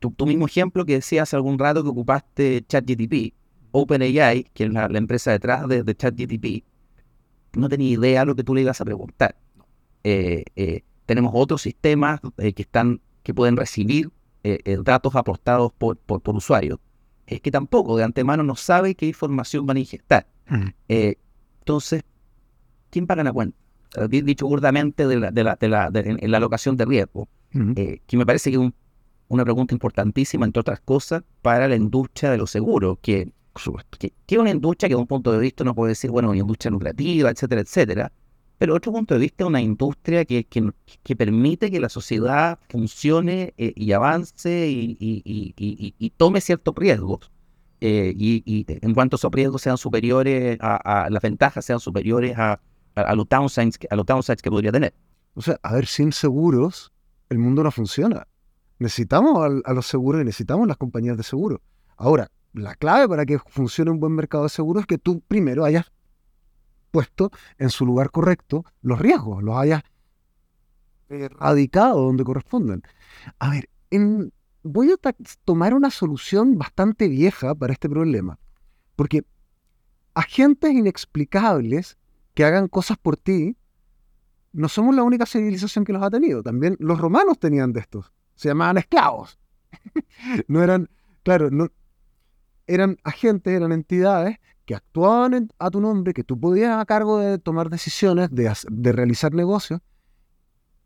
tu, 0.00 0.26
mismo 0.26 0.46
ejemplo 0.46 0.84
que 0.84 0.94
decías 0.94 1.24
hace 1.24 1.36
algún 1.36 1.58
rato 1.58 1.82
que 1.82 1.90
ocupaste 1.90 2.64
ChatGTP, 2.66 3.34
OpenAI, 3.72 4.44
que 4.54 4.64
es 4.64 4.72
la, 4.72 4.86
empresa 4.86 5.30
detrás 5.30 5.68
de, 5.68 5.94
ChatGTP, 5.94 6.64
no 7.54 7.68
tenía 7.68 7.90
idea 7.90 8.20
de 8.20 8.26
lo 8.26 8.34
que 8.34 8.42
tú 8.42 8.54
le 8.54 8.62
ibas 8.62 8.80
a 8.80 8.84
preguntar. 8.84 9.36
Eh, 10.02 10.44
eh, 10.56 10.82
tenemos 11.04 11.32
otros 11.34 11.62
sistemas 11.62 12.20
eh, 12.38 12.52
que 12.54 12.62
están 12.62 13.00
que 13.22 13.34
pueden 13.34 13.56
recibir 13.56 14.10
datos 14.82 15.14
aportados 15.14 15.70
por, 15.76 15.98
por, 15.98 16.34
usuarios. 16.34 16.78
Es 17.30 17.40
que 17.40 17.50
tampoco 17.50 17.96
de 17.96 18.04
antemano 18.04 18.42
no 18.42 18.56
sabe 18.56 18.94
qué 18.94 19.06
información 19.06 19.66
van 19.66 19.76
a 19.76 19.80
ingestar. 19.80 20.26
Mm. 20.48 20.66
entonces, 20.88 22.02
¿quién 22.90 23.06
paga 23.06 23.22
la 23.22 23.32
cuenta? 23.32 23.56
Dicho 24.08 24.46
burdamente 24.46 25.06
de 25.06 25.16
la, 25.16 25.30
de 25.30 25.44
la, 25.44 25.56
de 25.56 25.68
la, 25.68 25.90
en 25.94 26.30
la 26.30 26.36
alocación 26.36 26.76
de 26.76 26.84
riesgo, 26.84 27.28
mm. 27.52 27.72
que 27.72 28.16
me 28.16 28.26
parece 28.26 28.50
que 28.50 28.56
es 28.56 28.60
un 28.60 28.74
una 29.30 29.44
pregunta 29.44 29.74
importantísima, 29.74 30.44
entre 30.44 30.60
otras 30.60 30.80
cosas, 30.80 31.22
para 31.40 31.68
la 31.68 31.76
industria 31.76 32.32
de 32.32 32.36
los 32.36 32.50
seguros, 32.50 32.98
que, 33.00 33.32
que, 33.98 34.12
es 34.26 34.38
una 34.38 34.50
industria 34.50 34.88
que 34.88 34.96
de 34.96 35.00
un 35.00 35.06
punto 35.06 35.30
de 35.30 35.38
vista 35.38 35.62
no 35.62 35.72
puede 35.72 35.90
decir, 35.90 36.10
bueno, 36.10 36.30
una 36.30 36.38
industria 36.38 36.72
lucrativa, 36.72 37.30
etcétera, 37.30 37.60
etcétera, 37.60 38.12
pero 38.60 38.74
otro 38.74 38.92
punto 38.92 39.14
de 39.14 39.20
vista 39.20 39.46
una 39.46 39.62
industria 39.62 40.26
que, 40.26 40.44
que, 40.44 40.70
que 41.02 41.16
permite 41.16 41.70
que 41.70 41.80
la 41.80 41.88
sociedad 41.88 42.58
funcione 42.68 43.54
eh, 43.56 43.72
y 43.74 43.92
avance 43.92 44.68
y, 44.68 44.98
y, 45.00 45.54
y, 45.56 46.10
tome 46.10 46.42
ciertos 46.42 46.74
riesgos. 46.76 47.32
Eh, 47.80 48.12
y, 48.14 48.66
en 48.68 48.92
cuanto 48.92 49.16
esos 49.16 49.32
riesgos 49.32 49.62
sean 49.62 49.78
superiores 49.78 50.58
a, 50.60 51.08
las 51.08 51.22
ventajas 51.22 51.64
sean 51.64 51.80
superiores 51.80 52.36
a, 52.36 52.60
a, 52.96 53.14
los 53.14 53.26
downsides, 53.30 53.78
a 53.88 53.96
los 53.96 54.04
downsides 54.04 54.42
que 54.42 54.50
podría 54.50 54.72
tener. 54.72 54.92
O 55.32 55.40
sea, 55.40 55.58
a 55.62 55.72
ver, 55.72 55.86
sin 55.86 56.12
seguros 56.12 56.92
el 57.30 57.38
mundo 57.38 57.62
no 57.62 57.70
funciona. 57.70 58.28
Necesitamos 58.78 59.62
a, 59.64 59.72
los 59.72 59.86
seguros 59.86 60.20
y 60.20 60.26
necesitamos 60.26 60.68
las 60.68 60.76
compañías 60.76 61.16
de 61.16 61.22
seguros. 61.22 61.60
Ahora, 61.96 62.30
la 62.52 62.74
clave 62.74 63.08
para 63.08 63.24
que 63.24 63.38
funcione 63.38 63.90
un 63.90 64.00
buen 64.00 64.12
mercado 64.12 64.44
de 64.44 64.50
seguros 64.50 64.82
es 64.82 64.86
que 64.86 64.98
tú 64.98 65.22
primero 65.26 65.64
hayas 65.64 65.90
puesto 66.90 67.30
en 67.58 67.70
su 67.70 67.86
lugar 67.86 68.10
correcto 68.10 68.64
los 68.82 68.98
riesgos, 68.98 69.42
los 69.42 69.56
hayas 69.56 69.82
erradicado 71.08 72.02
donde 72.02 72.24
corresponden. 72.24 72.82
A 73.38 73.50
ver, 73.50 73.68
voy 74.62 74.92
a 74.92 75.12
tomar 75.44 75.74
una 75.74 75.90
solución 75.90 76.58
bastante 76.58 77.08
vieja 77.08 77.54
para 77.54 77.72
este 77.72 77.88
problema, 77.88 78.38
porque 78.96 79.24
agentes 80.14 80.72
inexplicables 80.72 81.98
que 82.34 82.44
hagan 82.44 82.68
cosas 82.68 82.98
por 82.98 83.16
ti, 83.16 83.56
no 84.52 84.68
somos 84.68 84.94
la 84.94 85.02
única 85.02 85.26
civilización 85.26 85.84
que 85.84 85.92
los 85.92 86.02
ha 86.02 86.10
tenido, 86.10 86.42
también 86.42 86.76
los 86.78 86.98
romanos 86.98 87.38
tenían 87.38 87.72
de 87.72 87.80
estos 87.80 88.12
se 88.40 88.48
llamaban 88.48 88.78
esclavos. 88.78 89.38
no 90.48 90.62
eran, 90.62 90.88
claro, 91.22 91.50
no, 91.50 91.68
eran 92.66 92.96
agentes, 93.04 93.52
eran 93.52 93.70
entidades 93.70 94.38
que 94.70 94.76
actuaban 94.76 95.48
a 95.58 95.68
tu 95.68 95.80
nombre, 95.80 96.14
que 96.14 96.22
tú 96.22 96.38
podías 96.38 96.78
a 96.78 96.86
cargo 96.86 97.18
de 97.18 97.38
tomar 97.38 97.70
decisiones, 97.70 98.30
de, 98.30 98.92
realizar 98.92 99.34
negocios, 99.34 99.80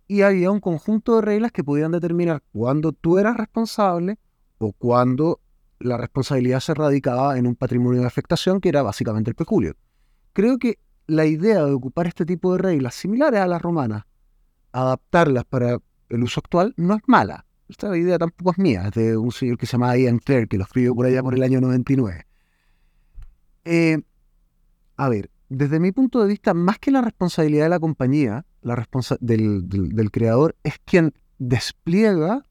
y 0.08 0.22
había 0.22 0.50
un 0.50 0.60
conjunto 0.60 1.16
de 1.16 1.20
reglas 1.20 1.52
que 1.52 1.62
podían 1.62 1.92
determinar 1.92 2.42
cuándo 2.50 2.92
tú 2.92 3.18
eras 3.18 3.36
responsable 3.36 4.18
o 4.56 4.72
cuándo 4.72 5.38
la 5.80 5.98
responsabilidad 5.98 6.60
se 6.60 6.72
radicaba 6.72 7.36
en 7.36 7.46
un 7.46 7.56
patrimonio 7.56 8.00
de 8.00 8.06
afectación 8.06 8.58
que 8.58 8.70
era 8.70 8.80
básicamente 8.80 9.28
el 9.28 9.36
peculio. 9.36 9.74
Creo 10.32 10.56
que 10.58 10.78
la 11.06 11.26
idea 11.26 11.62
de 11.66 11.72
ocupar 11.72 12.06
este 12.06 12.24
tipo 12.24 12.52
de 12.52 12.62
reglas 12.62 12.94
similares 12.94 13.40
a 13.40 13.46
las 13.46 13.60
romanas, 13.60 14.04
adaptarlas 14.72 15.44
para 15.44 15.76
el 16.08 16.22
uso 16.22 16.40
actual 16.40 16.72
no 16.78 16.94
es 16.94 17.02
mala. 17.06 17.44
Esta 17.68 17.94
idea 17.94 18.16
tampoco 18.16 18.52
es 18.52 18.58
mía, 18.58 18.86
es 18.86 18.92
de 18.92 19.18
un 19.18 19.30
señor 19.30 19.58
que 19.58 19.66
se 19.66 19.72
llama 19.72 19.94
Ian 19.94 20.20
Clare, 20.20 20.46
que 20.48 20.56
lo 20.56 20.64
escribió 20.64 20.94
por 20.94 21.04
allá 21.04 21.22
por 21.22 21.34
el 21.34 21.42
año 21.42 21.60
99. 21.60 22.24
Eh, 23.64 24.02
a 24.96 25.08
ver, 25.08 25.30
desde 25.48 25.80
mi 25.80 25.92
punto 25.92 26.20
de 26.20 26.28
vista, 26.28 26.54
más 26.54 26.78
que 26.78 26.90
la 26.90 27.00
responsabilidad 27.00 27.64
de 27.64 27.70
la 27.70 27.80
compañía, 27.80 28.46
la 28.62 28.76
responsa 28.76 29.16
del, 29.20 29.68
del, 29.68 30.10
creador 30.10 30.56
es 30.62 30.78
quien 30.84 31.14
despliega 31.38 32.42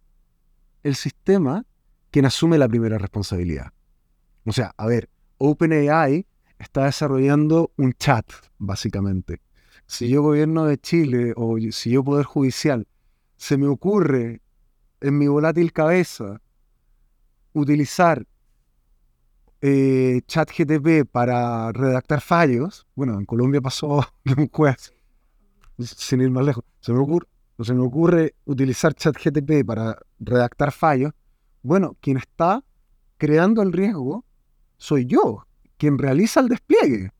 el 0.84 0.96
sistema, 0.96 1.66
quien 2.12 2.26
asume 2.26 2.58
la 2.58 2.68
primera 2.68 2.98
responsabilidad. 2.98 3.72
O 4.46 4.52
sea, 4.52 4.74
a 4.78 4.86
ver, 4.88 5.10
OpenAI 5.38 6.26
está 6.60 6.86
desarrollando 6.86 7.72
un 7.78 7.94
chat, 7.94 8.26
básicamente. 8.58 9.42
Si 9.86 10.08
yo 10.10 10.22
gobierno 10.22 10.66
de 10.66 10.78
Chile 10.78 11.34
o 11.36 11.58
si 11.72 11.92
yo 11.92 12.04
poder 12.04 12.26
judicial 12.26 12.88
se 13.36 13.58
me 13.58 13.68
ocurre 13.68 14.42
en 15.02 15.18
mi 15.18 15.28
volátil 15.28 15.74
cabeza 15.74 16.42
utilizar 17.52 18.26
eh, 19.66 20.22
ChatGTP 20.28 21.10
para 21.10 21.72
redactar 21.72 22.20
fallos, 22.20 22.86
bueno, 22.96 23.18
en 23.18 23.26
Colombia 23.26 23.62
pasó 23.62 24.06
un 24.38 24.50
juez, 24.50 24.94
sin 25.80 26.20
ir 26.20 26.30
más 26.32 26.46
lejos, 26.46 26.66
se 26.82 26.92
me 26.92 27.00
ocurre, 27.00 27.28
se 27.62 27.74
me 27.74 27.82
ocurre 27.82 28.36
utilizar 28.44 28.94
ChatGTP 28.94 29.66
para 29.66 29.98
redactar 30.20 30.74
fallos, 30.74 31.14
bueno, 31.62 31.96
quien 32.02 32.18
está 32.18 32.62
creando 33.18 33.62
el 33.62 33.72
riesgo 33.72 34.26
soy 34.76 35.06
yo, 35.06 35.48
quien 35.78 35.98
realiza 35.98 36.42
el 36.42 36.50
despliegue. 36.50 37.12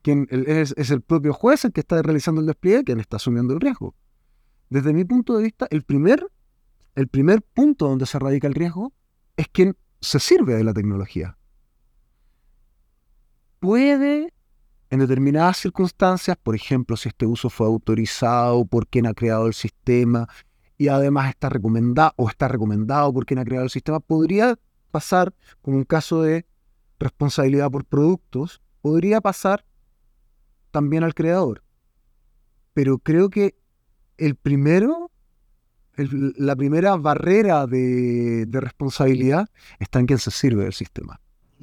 Quien 0.00 0.28
es, 0.30 0.72
es, 0.78 0.90
el 0.90 1.02
propio 1.02 1.34
juez 1.34 1.66
el 1.66 1.72
que 1.72 1.80
está 1.80 2.00
realizando 2.00 2.40
el 2.40 2.46
despliegue, 2.46 2.84
quien 2.84 3.00
está 3.00 3.16
asumiendo 3.16 3.52
el 3.52 3.60
riesgo. 3.60 3.94
Desde 4.70 4.94
mi 4.94 5.04
punto 5.04 5.36
de 5.36 5.42
vista, 5.42 5.66
el 5.68 5.82
primer, 5.82 6.26
el 6.94 7.08
primer 7.08 7.42
punto 7.42 7.86
donde 7.86 8.06
se 8.06 8.18
radica 8.18 8.48
el 8.48 8.54
riesgo 8.54 8.94
es 9.36 9.48
quien 9.48 9.76
se 10.00 10.20
sirve 10.20 10.54
de 10.54 10.64
la 10.64 10.72
tecnología. 10.72 11.36
Puede, 13.60 14.32
en 14.88 15.00
determinadas 15.00 15.58
circunstancias, 15.58 16.34
por 16.42 16.54
ejemplo, 16.54 16.96
si 16.96 17.10
este 17.10 17.26
uso 17.26 17.50
fue 17.50 17.66
autorizado 17.66 18.64
por 18.64 18.86
quien 18.88 19.06
ha 19.06 19.12
creado 19.12 19.46
el 19.46 19.52
sistema 19.52 20.26
y 20.78 20.88
además 20.88 21.28
está 21.28 21.50
recomendado 21.50 22.12
o 22.16 22.30
está 22.30 22.48
recomendado 22.48 23.12
por 23.12 23.26
quien 23.26 23.38
ha 23.38 23.44
creado 23.44 23.64
el 23.64 23.70
sistema, 23.70 24.00
podría 24.00 24.58
pasar 24.90 25.34
como 25.60 25.76
un 25.76 25.84
caso 25.84 26.22
de 26.22 26.46
responsabilidad 26.98 27.70
por 27.70 27.84
productos, 27.84 28.62
podría 28.80 29.20
pasar 29.20 29.62
también 30.70 31.04
al 31.04 31.14
creador. 31.14 31.62
Pero 32.72 32.96
creo 32.96 33.28
que 33.28 33.56
el 34.16 34.36
primero, 34.36 35.10
la 35.96 36.56
primera 36.56 36.96
barrera 36.96 37.66
de, 37.66 38.46
de 38.46 38.60
responsabilidad 38.60 39.50
está 39.78 40.00
en 40.00 40.06
quien 40.06 40.18
se 40.18 40.30
sirve 40.30 40.64
del 40.64 40.72
sistema. 40.72 41.20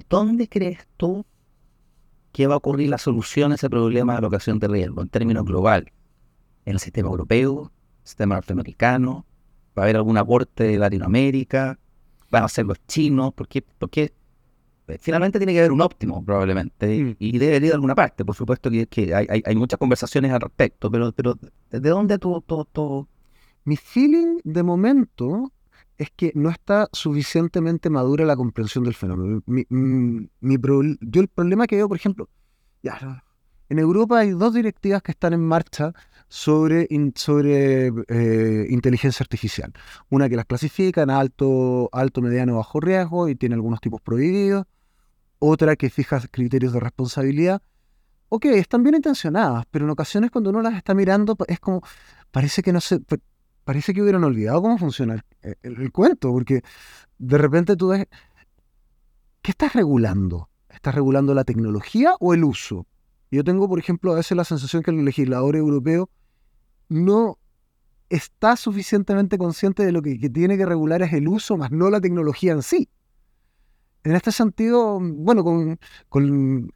¿Dónde 0.08 0.48
crees 0.48 0.88
tú 0.96 1.26
que 2.38 2.46
va 2.46 2.54
a 2.54 2.58
ocurrir 2.58 2.92
la 2.92 3.00
solución 3.00 3.52
a 3.52 3.56
ese 3.56 3.68
problema 3.68 4.14
de 4.14 4.20
alocación 4.20 4.60
de 4.60 4.68
riesgo 4.68 5.02
en 5.02 5.10
términos 5.10 5.44
globales? 5.44 5.92
¿En 6.66 6.74
el 6.74 6.80
sistema 6.80 7.10
europeo? 7.10 7.72
¿Sistema 8.04 8.36
norteamericano? 8.36 9.26
¿Va 9.76 9.82
a 9.82 9.86
haber 9.86 9.96
algún 9.96 10.20
aporte 10.20 10.66
de 10.66 10.78
Latinoamérica? 10.78 11.80
¿Van 12.30 12.44
a 12.44 12.48
ser 12.48 12.68
los 12.68 12.78
chinos? 12.86 13.34
¿Por 13.34 13.48
qué? 13.48 13.64
Porque 13.64 14.14
eh, 14.88 14.98
finalmente 15.00 15.40
tiene 15.40 15.54
que 15.54 15.58
haber 15.62 15.72
un 15.72 15.82
óptimo, 15.82 16.24
probablemente, 16.24 17.16
y 17.18 17.38
debe 17.40 17.56
ir 17.56 17.62
de 17.64 17.74
alguna 17.74 17.96
parte. 17.96 18.24
Por 18.24 18.36
supuesto 18.36 18.70
que, 18.70 18.86
que 18.86 19.16
hay, 19.16 19.42
hay, 19.44 19.56
muchas 19.56 19.80
conversaciones 19.80 20.32
al 20.32 20.42
respecto, 20.42 20.92
pero, 20.92 21.12
pero 21.14 21.40
¿de 21.72 21.90
dónde 21.90 22.20
tú, 22.20 22.44
tú, 22.72 23.08
Mi 23.64 23.78
feeling 23.78 24.42
de 24.44 24.62
momento 24.62 25.52
es 25.98 26.12
que 26.16 26.32
no 26.36 26.50
está 26.50 26.90
suficientemente 26.92 27.90
madura 27.90 28.26
la 28.26 28.36
comprensión 28.36 28.84
del 28.84 28.94
fenómeno. 28.94 29.42
Mi, 29.46 29.66
mi, 29.70 30.58
yo 31.02 31.22
el 31.22 31.28
problema 31.28 31.68
que 31.68 31.78
veo, 31.78 31.88
por 31.88 31.98
ejemplo, 31.98 32.30
ya, 32.84 33.24
en 33.70 33.80
Europa 33.80 34.20
hay 34.20 34.32
dos 34.32 34.54
directivas 34.54 35.02
que 35.02 35.12
están 35.12 35.34
en 35.34 35.44
marcha 35.44 35.94
sobre, 36.30 36.88
sobre 37.16 37.88
eh, 38.08 38.68
inteligencia 38.70 39.24
artificial. 39.24 39.74
Una 40.10 40.30
que 40.30 40.36
las 40.36 40.46
clasifica 40.46 41.02
en 41.02 41.10
alto, 41.10 41.90
alto, 41.92 42.22
mediano, 42.22 42.58
bajo 42.58 42.80
riesgo 42.80 43.28
y 43.28 43.36
tiene 43.36 43.56
algunos 43.56 43.82
tipos 43.82 44.02
prohibidos 44.02 44.66
otra 45.40 45.76
que 45.76 45.90
fija 45.90 46.22
criterios 46.32 46.74
de 46.74 46.80
responsabilidad. 46.80 47.62
Ok, 48.30 48.46
están 48.46 48.84
bien 48.84 48.96
intencionadas, 48.96 49.66
pero 49.72 49.86
en 49.86 49.92
ocasiones 49.92 50.32
cuando 50.32 50.50
uno 50.50 50.62
las 50.62 50.76
está 50.76 50.94
mirando 50.94 51.38
es 51.48 51.60
como, 51.60 51.82
parece 52.32 52.62
que 52.62 52.74
no 52.74 52.82
se, 52.82 53.00
parece 53.68 53.94
que 53.94 54.02
hubieran 54.02 54.24
olvidado 54.24 54.62
cómo 54.62 54.78
funciona 54.78 55.26
el, 55.62 55.92
cuento, 55.92 56.32
porque 56.32 56.62
de 57.18 57.38
repente 57.38 57.76
tú 57.76 57.90
ves, 57.90 58.08
¿qué 59.42 59.52
estás 59.52 59.74
regulando? 59.74 60.50
¿Estás 60.70 60.96
regulando 60.96 61.34
la 61.34 61.44
tecnología 61.44 62.14
o 62.22 62.34
el 62.34 62.46
uso? 62.46 62.88
Yo 63.30 63.44
tengo, 63.44 63.68
por 63.68 63.78
ejemplo, 63.78 64.14
a 64.14 64.16
veces 64.16 64.38
la 64.38 64.46
sensación 64.46 64.84
que 64.84 64.92
el 64.92 65.04
legislador 65.04 65.58
europeo 65.58 66.10
no 66.88 67.40
está 68.08 68.56
suficientemente 68.56 69.38
consciente 69.38 69.86
de 69.86 69.92
lo 69.92 70.02
que, 70.02 70.18
que 70.18 70.30
tiene 70.30 70.56
que 70.56 70.66
regular 70.66 71.02
es 71.02 71.12
el 71.12 71.28
uso, 71.28 71.58
más 71.58 71.70
no 71.70 71.90
la 71.90 72.00
tecnología 72.00 72.54
en 72.54 72.62
sí. 72.64 72.88
En 74.06 74.16
este 74.16 74.32
sentido, 74.32 74.98
bueno, 75.02 75.44
con, 75.44 76.72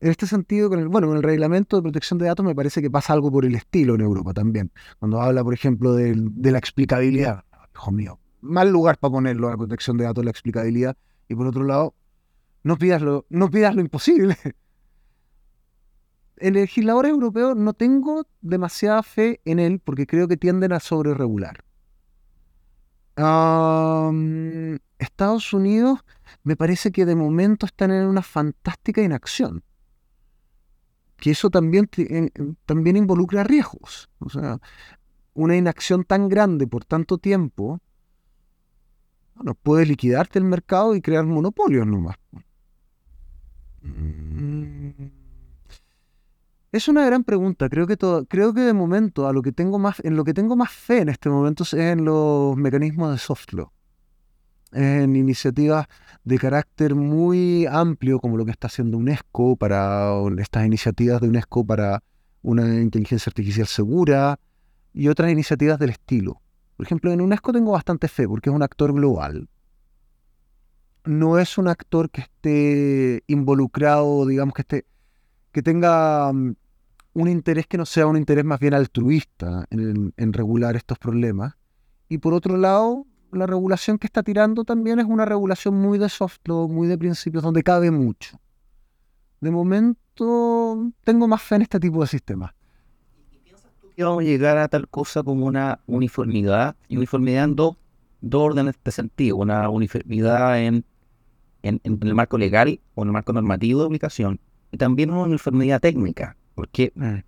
en 0.00 0.10
este 0.10 0.26
sentido, 0.26 0.68
con 0.68 0.78
el, 0.78 0.88
bueno, 0.88 1.08
con 1.08 1.16
el 1.16 1.22
reglamento 1.22 1.76
de 1.76 1.82
protección 1.82 2.18
de 2.18 2.26
datos 2.26 2.44
me 2.44 2.54
parece 2.54 2.82
que 2.82 2.90
pasa 2.90 3.12
algo 3.12 3.30
por 3.30 3.44
el 3.44 3.54
estilo 3.54 3.94
en 3.94 4.02
Europa 4.02 4.34
también. 4.34 4.70
Cuando 4.98 5.20
habla, 5.20 5.42
por 5.42 5.54
ejemplo, 5.54 5.94
de, 5.94 6.14
la 6.14 6.58
explicabilidad. 6.58 7.44
Hijo 7.74 7.92
mío, 7.92 8.18
mal 8.40 8.70
lugar 8.70 8.98
para 8.98 9.12
ponerlo, 9.12 9.50
la 9.50 9.56
protección 9.56 9.96
de 9.96 10.04
datos, 10.04 10.24
la 10.24 10.30
explicabilidad. 10.30 10.96
Y 11.28 11.34
por 11.34 11.46
otro 11.46 11.64
lado, 11.64 11.94
no 12.62 12.76
pidas 12.76 13.02
lo, 13.02 13.26
no 13.30 13.50
pidas 13.50 13.74
lo 13.74 13.80
imposible. 13.80 14.36
El 16.36 16.54
legislador 16.54 17.06
europeo 17.06 17.54
no 17.54 17.72
tengo 17.72 18.26
demasiada 18.42 19.02
fe 19.02 19.40
en 19.46 19.58
él 19.58 19.80
porque 19.82 20.06
creo 20.06 20.28
que 20.28 20.36
tienden 20.36 20.72
a 20.72 20.80
sobreregular. 20.80 21.64
Estados 24.98 25.54
Unidos 25.54 26.00
me 26.42 26.54
parece 26.54 26.92
que 26.92 27.06
de 27.06 27.16
momento 27.16 27.64
están 27.64 27.90
en 27.90 28.04
una 28.04 28.20
fantástica 28.20 29.00
inacción. 29.00 29.64
Que 31.16 31.30
eso 31.30 31.50
también, 31.50 31.88
también 32.66 32.96
involucra 32.96 33.44
riesgos. 33.44 34.10
O 34.18 34.28
sea, 34.28 34.58
una 35.34 35.56
inacción 35.56 36.04
tan 36.04 36.28
grande 36.28 36.66
por 36.66 36.84
tanto 36.84 37.18
tiempo, 37.18 37.80
bueno, 39.34 39.54
puede 39.54 39.86
liquidarte 39.86 40.38
el 40.38 40.44
mercado 40.44 40.94
y 40.94 41.02
crear 41.02 41.24
monopolios 41.24 41.86
nomás. 41.86 42.16
Mm. 43.82 45.06
Es 46.72 46.88
una 46.88 47.06
gran 47.06 47.24
pregunta. 47.24 47.68
Creo 47.68 47.86
que 47.86 47.96
todo, 47.96 48.26
creo 48.26 48.52
que 48.52 48.60
de 48.60 48.74
momento 48.74 49.26
a 49.26 49.32
lo 49.32 49.40
que 49.40 49.52
tengo 49.52 49.78
más, 49.78 50.00
en 50.04 50.16
lo 50.16 50.24
que 50.24 50.34
tengo 50.34 50.56
más 50.56 50.72
fe 50.72 51.00
en 51.00 51.08
este 51.08 51.30
momento 51.30 51.62
es 51.62 51.72
en 51.74 52.04
los 52.04 52.56
mecanismos 52.56 53.12
de 53.12 53.18
soft 53.18 53.52
law 53.52 53.70
en 54.76 55.16
iniciativas 55.16 55.86
de 56.24 56.38
carácter 56.38 56.94
muy 56.94 57.66
amplio, 57.66 58.20
como 58.20 58.36
lo 58.36 58.44
que 58.44 58.50
está 58.50 58.66
haciendo 58.66 58.98
UNESCO 58.98 59.56
para 59.56 60.12
estas 60.38 60.66
iniciativas 60.66 61.20
de 61.20 61.28
UNESCO 61.28 61.64
para 61.64 62.02
una 62.42 62.80
inteligencia 62.80 63.30
artificial 63.30 63.66
segura 63.66 64.38
y 64.92 65.08
otras 65.08 65.30
iniciativas 65.32 65.78
del 65.78 65.90
estilo. 65.90 66.40
Por 66.76 66.86
ejemplo, 66.86 67.10
en 67.10 67.20
UNESCO 67.20 67.52
tengo 67.52 67.72
bastante 67.72 68.06
fe 68.08 68.28
porque 68.28 68.50
es 68.50 68.56
un 68.56 68.62
actor 68.62 68.92
global. 68.92 69.48
No 71.04 71.38
es 71.38 71.56
un 71.56 71.68
actor 71.68 72.10
que 72.10 72.22
esté 72.22 73.22
involucrado, 73.28 74.26
digamos 74.26 74.54
que 74.54 74.62
esté, 74.62 74.84
que 75.52 75.62
tenga 75.62 76.32
mm, 76.32 76.54
un 77.14 77.28
interés 77.28 77.66
que 77.66 77.78
no 77.78 77.86
sea 77.86 78.06
un 78.06 78.16
interés 78.16 78.44
más 78.44 78.60
bien 78.60 78.74
altruista 78.74 79.64
en, 79.70 80.12
en 80.16 80.32
regular 80.32 80.76
estos 80.76 80.98
problemas. 80.98 81.54
Y 82.08 82.18
por 82.18 82.34
otro 82.34 82.56
lado, 82.56 83.06
la 83.32 83.46
regulación 83.46 83.98
que 83.98 84.06
está 84.06 84.22
tirando 84.22 84.64
también 84.64 84.98
es 84.98 85.06
una 85.06 85.24
regulación 85.24 85.74
muy 85.74 85.98
de 85.98 86.08
soft 86.08 86.38
law, 86.44 86.68
muy 86.68 86.88
de 86.88 86.98
principios, 86.98 87.42
donde 87.42 87.62
cabe 87.62 87.90
mucho. 87.90 88.40
De 89.40 89.50
momento 89.50 90.92
tengo 91.04 91.28
más 91.28 91.42
fe 91.42 91.56
en 91.56 91.62
este 91.62 91.78
tipo 91.78 92.00
de 92.00 92.06
sistemas. 92.06 92.52
¿Y 93.30 93.38
piensas 93.38 93.72
tú 93.80 93.90
que 93.94 94.02
vamos 94.02 94.22
a 94.22 94.24
llegar 94.24 94.58
a 94.58 94.68
tal 94.68 94.88
cosa 94.88 95.22
como 95.22 95.46
una 95.46 95.80
uniformidad? 95.86 96.76
Y 96.88 96.96
uniformidad 96.96 97.44
en 97.44 97.56
dos, 97.56 97.76
órdenes 98.32 98.74
de 98.82 98.90
sentido. 98.90 99.36
Una 99.36 99.68
uniformidad 99.68 100.60
en, 100.60 100.84
en, 101.62 101.80
el 101.84 102.14
marco 102.14 102.38
legal 102.38 102.80
o 102.94 103.02
en 103.02 103.08
el 103.08 103.12
marco 103.12 103.32
normativo 103.32 103.80
de 103.80 103.86
aplicación. 103.86 104.40
Y 104.72 104.78
también 104.78 105.10
una 105.10 105.22
uniformidad 105.22 105.80
técnica. 105.80 106.36
Porque 106.54 106.92
mm. 106.94 107.18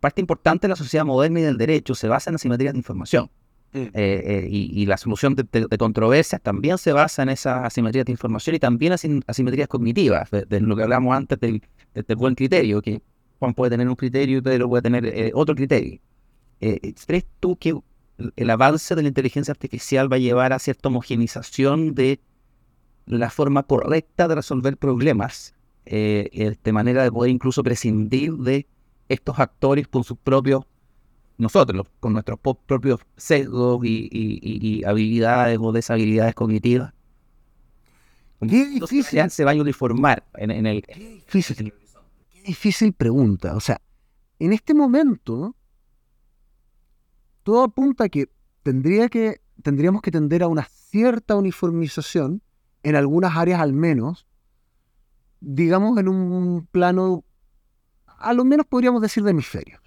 parte 0.00 0.20
importante 0.20 0.66
de 0.66 0.70
la 0.70 0.76
sociedad 0.76 1.04
moderna 1.04 1.40
y 1.40 1.42
del 1.42 1.58
derecho 1.58 1.94
se 1.94 2.06
basa 2.06 2.30
en 2.30 2.36
asimetrías 2.36 2.72
de 2.72 2.78
información. 2.78 3.30
Eh, 3.74 3.90
eh, 3.94 4.48
y, 4.50 4.86
la 4.86 4.96
solución 4.96 5.34
de, 5.34 5.78
controversias 5.78 6.40
también 6.40 6.78
se 6.78 6.92
basa 6.92 7.22
en 7.22 7.28
esas 7.28 7.66
asimetrías 7.66 8.06
de 8.06 8.12
información 8.12 8.56
y 8.56 8.58
también 8.58 8.94
en 9.02 9.22
asimetrías 9.26 9.68
cognitivas, 9.68 10.30
de, 10.30 10.60
lo 10.60 10.74
que 10.74 10.84
hablamos 10.84 11.14
antes 11.14 11.38
del, 11.38 11.62
buen 12.16 12.34
criterio, 12.34 12.80
que 12.80 13.02
Juan 13.38 13.52
puede 13.52 13.70
tener 13.72 13.88
un 13.88 13.94
criterio 13.94 14.38
y 14.38 14.40
Pedro 14.40 14.68
puede 14.70 14.82
tener 14.82 15.04
eh, 15.04 15.32
otro 15.34 15.54
criterio. 15.54 16.00
¿Crees 16.58 17.26
tú 17.40 17.56
que 17.56 17.78
el 18.36 18.50
avance 18.50 18.94
de 18.94 19.02
la 19.02 19.08
inteligencia 19.08 19.52
artificial 19.52 20.10
va 20.10 20.16
a 20.16 20.20
llevar 20.20 20.52
a 20.52 20.58
cierta 20.58 20.88
homogenización 20.88 21.94
de 21.94 22.20
la 23.06 23.30
forma 23.30 23.62
correcta 23.64 24.28
de 24.28 24.34
resolver 24.34 24.76
problemas, 24.78 25.54
de 25.84 26.72
manera 26.72 27.02
de 27.04 27.12
poder 27.12 27.30
incluso 27.30 27.62
prescindir 27.62 28.32
de 28.38 28.66
estos 29.08 29.38
actores 29.38 29.86
con 29.86 30.04
sus 30.04 30.18
propios 30.18 30.64
nosotros, 31.38 31.86
con 32.00 32.12
nuestros 32.12 32.38
propios 32.40 33.00
sesgos 33.16 33.80
y, 33.84 34.82
habilidades 34.84 35.58
o 35.60 35.72
deshabilidades 35.72 36.34
cognitivas. 36.34 36.92
Qué 38.40 38.66
difícil. 38.66 39.30
se 39.30 39.44
va 39.44 39.52
a 39.52 39.54
uniformar 39.54 40.24
en, 40.34 40.66
el... 40.66 40.82
Qué 40.82 41.22
difícil, 41.24 41.72
qué 42.30 42.42
difícil 42.42 42.92
pregunta. 42.92 43.56
O 43.56 43.60
sea, 43.60 43.80
en 44.38 44.52
este 44.52 44.74
momento, 44.74 45.56
todo 47.42 47.64
apunta 47.64 48.04
a 48.04 48.08
que, 48.08 48.28
tendría 48.62 49.08
que 49.08 49.40
tendríamos 49.62 50.02
que 50.02 50.10
tender 50.10 50.42
a 50.42 50.48
una 50.48 50.64
cierta 50.64 51.36
uniformización 51.36 52.42
en 52.82 52.96
algunas 52.96 53.36
áreas 53.36 53.60
al 53.60 53.72
menos, 53.72 54.26
digamos 55.40 55.98
en 55.98 56.08
un 56.08 56.66
plano, 56.70 57.24
a 58.06 58.32
lo 58.32 58.44
menos 58.44 58.66
podríamos 58.66 59.02
decir 59.02 59.22
de 59.24 59.30
hemisferios. 59.30 59.80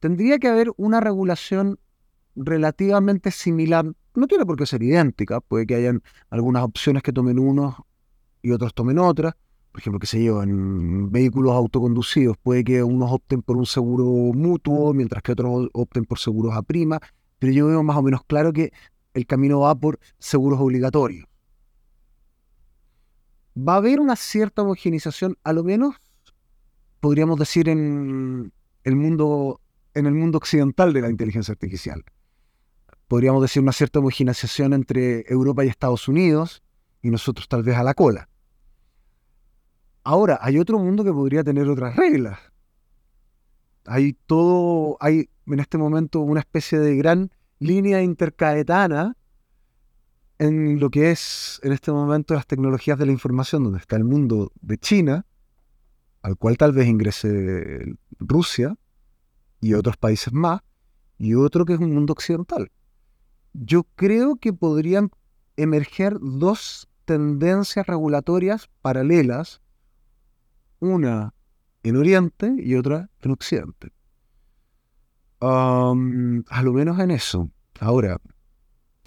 Tendría 0.00 0.38
que 0.38 0.48
haber 0.48 0.72
una 0.76 1.00
regulación 1.00 1.78
relativamente 2.34 3.30
similar, 3.30 3.84
no 4.14 4.26
tiene 4.26 4.46
por 4.46 4.56
qué 4.56 4.66
ser 4.66 4.82
idéntica, 4.82 5.40
puede 5.40 5.66
que 5.66 5.74
hayan 5.74 6.02
algunas 6.30 6.62
opciones 6.64 7.02
que 7.02 7.12
tomen 7.12 7.38
unos 7.38 7.74
y 8.42 8.50
otros 8.52 8.74
tomen 8.74 8.98
otras, 8.98 9.34
por 9.72 9.80
ejemplo, 9.80 10.00
que 10.00 10.06
se 10.06 10.26
en 10.26 11.12
vehículos 11.12 11.52
autoconducidos, 11.52 12.36
puede 12.38 12.64
que 12.64 12.82
unos 12.82 13.12
opten 13.12 13.42
por 13.42 13.56
un 13.56 13.66
seguro 13.66 14.04
mutuo, 14.34 14.92
mientras 14.92 15.22
que 15.22 15.32
otros 15.32 15.68
opten 15.72 16.04
por 16.04 16.18
seguros 16.18 16.56
a 16.56 16.62
prima, 16.62 16.98
pero 17.38 17.52
yo 17.52 17.68
veo 17.68 17.82
más 17.82 17.96
o 17.96 18.02
menos 18.02 18.22
claro 18.26 18.52
que 18.52 18.72
el 19.14 19.26
camino 19.26 19.60
va 19.60 19.74
por 19.74 20.00
seguros 20.18 20.60
obligatorios. 20.60 21.26
Va 23.56 23.74
a 23.74 23.76
haber 23.76 24.00
una 24.00 24.16
cierta 24.16 24.62
homogenización, 24.62 25.36
a 25.44 25.52
lo 25.52 25.62
menos 25.62 25.94
podríamos 26.98 27.38
decir 27.38 27.68
en 27.68 28.52
el 28.82 28.96
mundo, 28.96 29.60
en 29.94 30.06
el 30.06 30.14
mundo 30.14 30.38
occidental 30.38 30.92
de 30.92 31.00
la 31.00 31.10
inteligencia 31.10 31.52
artificial. 31.52 32.04
Podríamos 33.08 33.42
decir 33.42 33.62
una 33.62 33.72
cierta 33.72 33.98
homogenización 33.98 34.72
entre 34.72 35.24
Europa 35.28 35.64
y 35.64 35.68
Estados 35.68 36.06
Unidos 36.08 36.62
y 37.02 37.10
nosotros 37.10 37.48
tal 37.48 37.62
vez 37.62 37.76
a 37.76 37.82
la 37.82 37.94
cola. 37.94 38.28
Ahora, 40.04 40.38
hay 40.40 40.58
otro 40.58 40.78
mundo 40.78 41.04
que 41.04 41.12
podría 41.12 41.42
tener 41.42 41.68
otras 41.68 41.96
reglas. 41.96 42.38
Hay 43.86 44.16
todo, 44.26 44.96
hay 45.00 45.28
en 45.46 45.60
este 45.60 45.78
momento 45.78 46.20
una 46.20 46.40
especie 46.40 46.78
de 46.78 46.96
gran 46.96 47.30
línea 47.58 48.02
intercaetana 48.02 49.16
en 50.38 50.80
lo 50.80 50.88
que 50.90 51.10
es 51.10 51.60
en 51.62 51.72
este 51.72 51.92
momento 51.92 52.34
las 52.34 52.46
tecnologías 52.46 52.98
de 52.98 53.06
la 53.06 53.12
información, 53.12 53.64
donde 53.64 53.78
está 53.78 53.96
el 53.96 54.04
mundo 54.04 54.52
de 54.62 54.78
China, 54.78 55.26
al 56.22 56.36
cual 56.36 56.56
tal 56.56 56.72
vez 56.72 56.86
ingrese 56.86 57.94
Rusia 58.18 58.76
y 59.60 59.74
otros 59.74 59.96
países 59.96 60.32
más, 60.32 60.60
y 61.18 61.34
otro 61.34 61.64
que 61.64 61.74
es 61.74 61.80
un 61.80 61.94
mundo 61.94 62.12
occidental. 62.12 62.70
Yo 63.52 63.84
creo 63.94 64.36
que 64.36 64.52
podrían 64.52 65.10
emerger 65.56 66.18
dos 66.20 66.88
tendencias 67.04 67.86
regulatorias 67.86 68.70
paralelas 68.80 69.60
una 70.78 71.34
en 71.82 71.96
Oriente 71.96 72.54
y 72.58 72.74
otra 72.74 73.10
en 73.20 73.30
Occidente. 73.30 73.92
a 75.40 76.62
lo 76.62 76.72
menos 76.72 76.98
en 76.98 77.10
eso. 77.10 77.50
Ahora, 77.80 78.20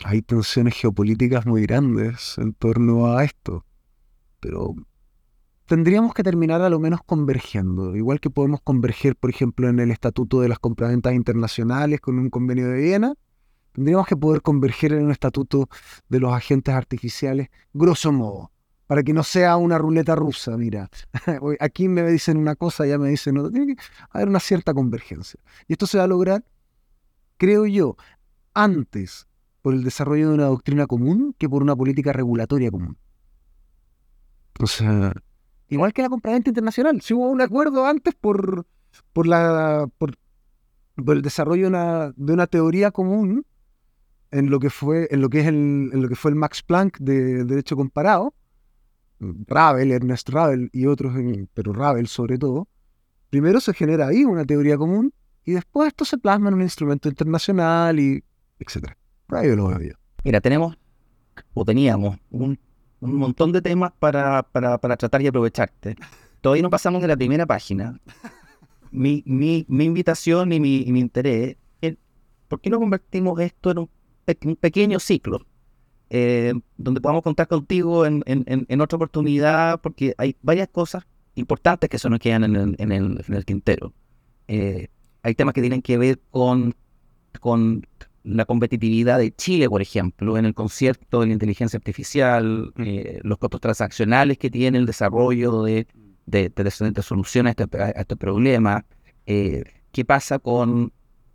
hay 0.03 0.21
tensiones 0.21 0.73
geopolíticas 0.75 1.45
muy 1.45 1.61
grandes 1.63 2.37
en 2.37 2.53
torno 2.53 3.15
a 3.15 3.23
esto, 3.23 3.65
pero 4.39 4.75
tendríamos 5.65 6.13
que 6.13 6.23
terminar 6.23 6.61
a 6.61 6.69
lo 6.69 6.79
menos 6.79 7.01
convergiendo, 7.05 7.95
igual 7.95 8.19
que 8.19 8.29
podemos 8.29 8.61
converger, 8.61 9.15
por 9.15 9.29
ejemplo, 9.29 9.69
en 9.69 9.79
el 9.79 9.91
Estatuto 9.91 10.41
de 10.41 10.49
las 10.49 10.59
Compraventas 10.59 11.13
Internacionales 11.13 12.01
con 12.01 12.19
un 12.19 12.29
convenio 12.29 12.67
de 12.69 12.81
Viena, 12.81 13.13
tendríamos 13.71 14.07
que 14.07 14.17
poder 14.17 14.41
converger 14.41 14.93
en 14.93 15.05
un 15.05 15.11
Estatuto 15.11 15.69
de 16.09 16.19
los 16.19 16.33
Agentes 16.33 16.73
Artificiales, 16.73 17.49
grosso 17.73 18.11
modo 18.11 18.53
para 18.87 19.01
que 19.01 19.13
no 19.13 19.23
sea 19.23 19.57
una 19.57 19.77
ruleta 19.77 20.15
rusa, 20.15 20.57
mira, 20.57 20.89
aquí 21.59 21.87
me 21.87 22.03
dicen 22.11 22.37
una 22.37 22.55
cosa, 22.55 22.85
ya 22.85 22.97
me 22.97 23.09
dicen 23.09 23.37
otra, 23.37 23.51
tiene 23.51 23.75
que 23.75 23.81
haber 24.11 24.27
una 24.27 24.39
cierta 24.39 24.73
convergencia. 24.73 25.39
Y 25.67 25.73
esto 25.73 25.87
se 25.87 25.97
va 25.97 26.03
a 26.03 26.07
lograr, 26.07 26.43
creo 27.37 27.65
yo, 27.65 27.95
antes 28.53 29.27
por 29.61 29.73
el 29.73 29.83
desarrollo 29.83 30.29
de 30.29 30.35
una 30.35 30.45
doctrina 30.45 30.85
común 30.85 31.33
que 31.37 31.49
por 31.49 31.63
una 31.63 31.75
política 31.75 32.13
regulatoria 32.13 32.69
común. 32.69 32.97
O 34.59 34.67
sea, 34.67 35.13
igual 35.73 35.93
que 35.93 36.01
la 36.01 36.09
compraventa 36.09 36.49
internacional, 36.49 37.01
si 37.01 37.13
hubo 37.13 37.29
un 37.29 37.41
acuerdo 37.41 37.85
antes 37.85 38.13
por, 38.15 38.65
por, 39.11 39.27
la, 39.27 39.87
por, 39.97 40.15
el 41.07 41.21
desarrollo 41.21 41.63
de 41.63 41.67
una, 41.67 42.13
de 42.15 42.33
una 42.33 42.47
teoría 42.47 42.91
común 42.91 43.45
en 44.31 44.49
lo 44.49 44.59
que 44.59 44.69
fue, 44.69 45.07
en 45.11 45.21
lo 45.21 45.29
que 45.29 45.41
es 45.41 45.47
el, 45.47 45.89
en 45.93 46.01
lo 46.01 46.09
que 46.09 46.15
fue 46.15 46.31
el 46.31 46.35
Max 46.35 46.63
Planck 46.63 46.97
de 46.99 47.43
derecho 47.43 47.75
comparado, 47.75 48.33
Ravel, 49.19 49.91
Ernest 49.91 50.29
Ravel 50.29 50.69
y 50.73 50.85
otros, 50.85 51.15
pero 51.53 51.73
Ravel 51.73 52.07
sobre 52.07 52.37
todo, 52.37 52.67
primero 53.29 53.59
se 53.59 53.73
genera 53.73 54.07
ahí 54.07 54.25
una 54.25 54.45
teoría 54.45 54.77
común 54.77 55.13
y 55.45 55.53
después 55.53 55.87
esto 55.87 56.05
se 56.05 56.17
plasma 56.17 56.49
en 56.49 56.55
un 56.55 56.61
instrumento 56.61 57.09
internacional 57.09 57.99
y 57.99 58.23
etcétera. 58.59 58.97
Por 59.27 59.37
ahí 59.37 59.55
lo 59.55 59.67
veo 59.67 59.97
Mira, 60.23 60.41
tenemos 60.41 60.77
o 61.53 61.65
teníamos 61.65 62.17
un, 62.31 62.59
montón 63.11 63.51
de 63.51 63.61
temas 63.61 63.91
para, 63.99 64.43
para, 64.43 64.77
tratar 64.77 65.21
y 65.21 65.27
aprovecharte. 65.27 65.95
Todavía 66.41 66.63
no 66.63 66.69
pasamos 66.69 67.01
de 67.01 67.07
la 67.07 67.17
primera 67.17 67.45
página. 67.45 67.99
Mi, 68.91 69.23
mi, 69.25 69.65
mi 69.67 69.85
invitación 69.85 70.53
y 70.53 70.59
mi, 70.59 70.85
mi 70.87 70.99
interés 70.99 71.57
es, 71.81 71.95
¿por 72.47 72.61
qué 72.61 72.69
no 72.69 72.79
convertimos 72.79 73.39
esto 73.39 73.71
en 73.71 73.77
un 73.79 74.55
pequeño 74.55 74.99
ciclo? 74.99 75.45
Eh, 76.15 76.53
donde 76.77 77.01
podamos 77.01 77.23
contar 77.23 77.47
contigo 77.47 78.05
en, 78.05 78.23
en, 78.27 78.81
otra 78.81 78.97
oportunidad, 78.97 79.81
porque 79.81 80.13
hay 80.19 80.35
varias 80.43 80.67
cosas 80.67 81.07
importantes 81.33 81.89
que 81.89 81.97
se 81.97 82.07
nos 82.07 82.19
quedan 82.19 82.43
en 82.43 82.55
el, 82.55 82.75
en 82.77 83.33
el, 83.33 83.45
tintero. 83.45 83.93
Eh, 84.47 84.89
hay 85.23 85.33
temas 85.33 85.55
que 85.55 85.61
tienen 85.61 85.81
que 85.81 85.97
ver 85.97 86.19
con, 86.29 86.75
con 87.39 87.87
la 88.23 88.45
competitividad 88.45 89.19
de 89.19 89.33
Chile, 89.35 89.69
por 89.69 89.81
ejemplo, 89.81 90.37
en 90.37 90.45
el 90.45 90.53
concierto 90.53 91.21
de 91.21 91.27
la 91.27 91.33
inteligencia 91.33 91.77
artificial, 91.77 92.73
eh, 92.77 93.19
los 93.23 93.37
costos 93.37 93.61
transaccionales 93.61 94.37
que 94.37 94.49
tiene 94.49 94.77
el 94.77 94.85
desarrollo 94.85 95.63
de, 95.63 95.87
de, 96.25 96.49
de, 96.49 97.01
soluciones 97.01 97.55
a 97.57 97.63
este, 97.63 97.81
a 97.81 97.89
este 97.89 98.15
problema. 98.15 98.85
¿Qué 99.25 100.05
pasa 100.05 100.39
con 100.39 100.91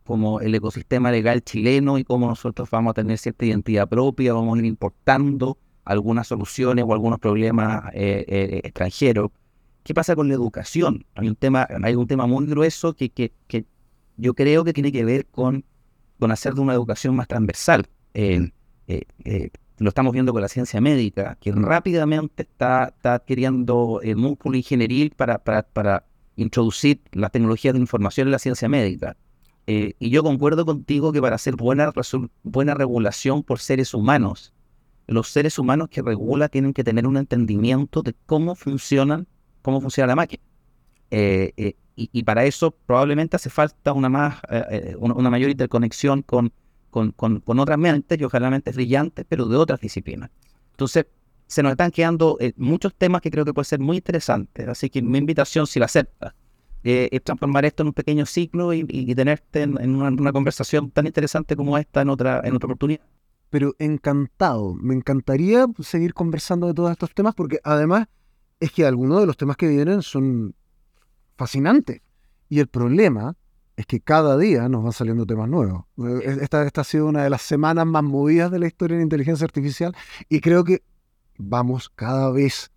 como 0.09 0.40
el 0.40 0.55
ecosistema 0.55 1.11
legal 1.11 1.44
chileno 1.44 1.98
y 1.98 2.05
cómo 2.05 2.29
nosotros 2.29 2.70
vamos 2.70 2.92
a 2.92 2.94
tener 2.94 3.18
cierta 3.18 3.44
identidad 3.44 3.87
propia, 3.87 4.33
vamos 4.33 4.57
a 4.57 4.59
ir 4.61 4.64
importando 4.64 5.59
algunas 5.85 6.27
soluciones 6.27 6.83
o 6.88 6.94
algunos 6.94 7.18
problemas 7.18 7.85
eh, 7.92 8.24
eh, 8.27 8.61
extranjeros. 8.64 9.31
¿Qué 9.83 9.92
pasa 9.92 10.16
con 10.16 10.29
la 10.29 10.35
educación? 10.35 11.05
Hay 11.14 11.29
un 11.29 11.37
tema, 11.37 11.68
hay 11.85 11.94
un 11.94 12.07
tema 12.07 12.27
muy 12.27 12.46
grueso 12.46 12.94
que, 12.94 13.11
que, 13.11 13.33
que 13.48 13.66
yo 14.16 14.33
creo 14.33 14.64
que 14.64 14.72
tiene 14.72 14.92
que 14.92 15.05
ver 15.05 15.27
con, 15.27 15.62
con 16.18 16.31
hacer 16.33 16.54
de 16.54 16.61
una 16.61 16.74
educación 16.74 17.16
más 17.16 17.28
transversal. 17.28 17.87
Eh, 18.14 18.50
lo 19.78 19.88
estamos 19.90 20.12
viendo 20.12 20.33
con 20.33 20.42
la 20.42 20.48
ciencia 20.48 20.81
médica, 20.81 21.37
que 21.40 21.52
rápidamente 21.52 22.42
está, 22.42 22.92
está 22.96 23.14
adquiriendo 23.14 24.00
el 24.02 24.16
músculo 24.16 24.57
ingenieril 24.57 25.11
para, 25.11 25.38
para, 25.38 25.62
para 25.62 26.04
introducir 26.37 27.00
las 27.12 27.31
tecnologías 27.31 27.74
de 27.74 27.81
información 27.81 28.28
en 28.28 28.33
la 28.33 28.38
ciencia 28.38 28.68
médica. 28.68 29.16
Eh, 29.66 29.94
y 29.98 30.11
yo 30.11 30.22
concuerdo 30.22 30.64
contigo 30.64 31.12
que 31.12 31.20
para 31.20 31.37
hacer 31.37 31.54
buena, 31.54 31.92
buena 32.42 32.74
regulación 32.74 33.42
por 33.42 33.59
seres 33.59 33.92
humanos, 33.92 34.54
los 35.07 35.28
seres 35.28 35.59
humanos 35.59 35.88
que 35.90 36.00
regula 36.00 36.48
tienen 36.48 36.72
que 36.72 36.85
tener 36.85 37.07
un 37.07 37.16
entendimiento 37.16 38.02
de 38.02 38.14
cómo 38.26 38.54
funcionan, 38.54 39.26
cómo 39.62 39.81
funciona 39.81 40.09
la 40.09 40.16
máquina. 40.16 40.42
Eh, 41.11 41.52
eh, 41.57 41.76
y, 41.99 42.23
para 42.23 42.45
eso 42.45 42.71
probablemente 42.71 43.37
hace 43.37 43.51
falta 43.51 43.93
una, 43.93 44.09
más, 44.09 44.41
una, 44.99 45.31
mayor 45.31 45.51
interconexión 45.51 46.23
con, 46.23 46.53
con, 46.91 47.13
con, 47.13 47.59
otras 47.59 47.79
mentes 47.79 48.21
y 48.21 48.25
ojalá 48.25 48.51
mentes 48.51 48.75
brillantes, 48.75 49.27
pero 49.29 49.47
de 49.47 49.57
otras 49.57 49.81
disciplinas. 49.81 50.31
Entonces, 50.71 51.07
se 51.47 51.63
nos 51.63 51.73
están 51.73 51.91
quedando 51.91 52.39
muchos 52.57 52.95
temas 52.95 53.21
que 53.21 53.31
creo 53.31 53.45
que 53.45 53.53
pueden 53.53 53.65
ser 53.65 53.81
muy 53.81 53.97
interesantes. 53.97 54.69
Así 54.69 54.91
que 54.91 55.03
mi 55.03 55.19
invitación, 55.19 55.67
si 55.67 55.81
la 55.81 55.87
aceptas, 55.87 56.35
eh, 56.85 57.21
transformar 57.25 57.65
esto 57.65 57.83
en 57.83 57.89
un 57.89 57.93
pequeño 57.93 58.25
ciclo 58.25 58.73
y, 58.73 59.15
tenerte 59.15 59.63
en, 59.63 59.97
una, 59.97 60.33
conversación 60.33 60.91
tan 60.91 61.07
interesante 61.07 61.57
como 61.57 61.77
esta 61.77 62.03
en 62.03 62.09
otra, 62.09 62.41
en 62.45 62.55
otra 62.55 62.67
oportunidad. 62.67 63.01
Pero 63.51 63.75
encantado, 63.79 64.75
me 64.75 64.95
encantaría 64.95 65.67
seguir 65.81 66.15
conversando 66.15 66.67
de 66.67 66.75
todos 66.75 66.92
estos 66.92 67.13
temas 67.13 67.35
porque 67.35 67.59
además 67.65 68.07
es 68.61 68.71
que 68.73 68.87
algunos 68.87 69.21
de 69.21 69.27
los 69.27 69.37
temas 69.37 69.57
que 69.57 69.67
vienen 69.69 70.03
son 70.03 70.55
fascinantes. 71.39 72.03
Y 72.51 72.59
el 72.59 72.67
problema 72.67 73.37
es 73.77 73.87
que 73.87 74.01
cada 74.01 74.37
día 74.37 74.69
nos 74.69 74.83
van 74.83 74.93
saliendo 74.93 75.25
temas 75.25 75.49
nuevos. 75.49 75.85
Esta, 76.25 76.67
esta 76.67 76.81
ha 76.81 76.85
sido 76.85 77.07
una 77.07 77.23
de 77.23 77.31
las 77.31 77.43
semanas 77.43 77.87
más 77.87 78.03
movidas 78.03 78.51
de 78.51 78.59
la 78.59 78.67
historia 78.67 78.97
de 78.97 79.01
la 79.01 79.05
inteligencia 79.05 79.45
artificial 79.45 79.95
y 80.29 80.41
creo 80.41 80.65
que 80.65 80.83
vamos 81.39 81.89
cada 81.95 82.31
vez 82.33 82.73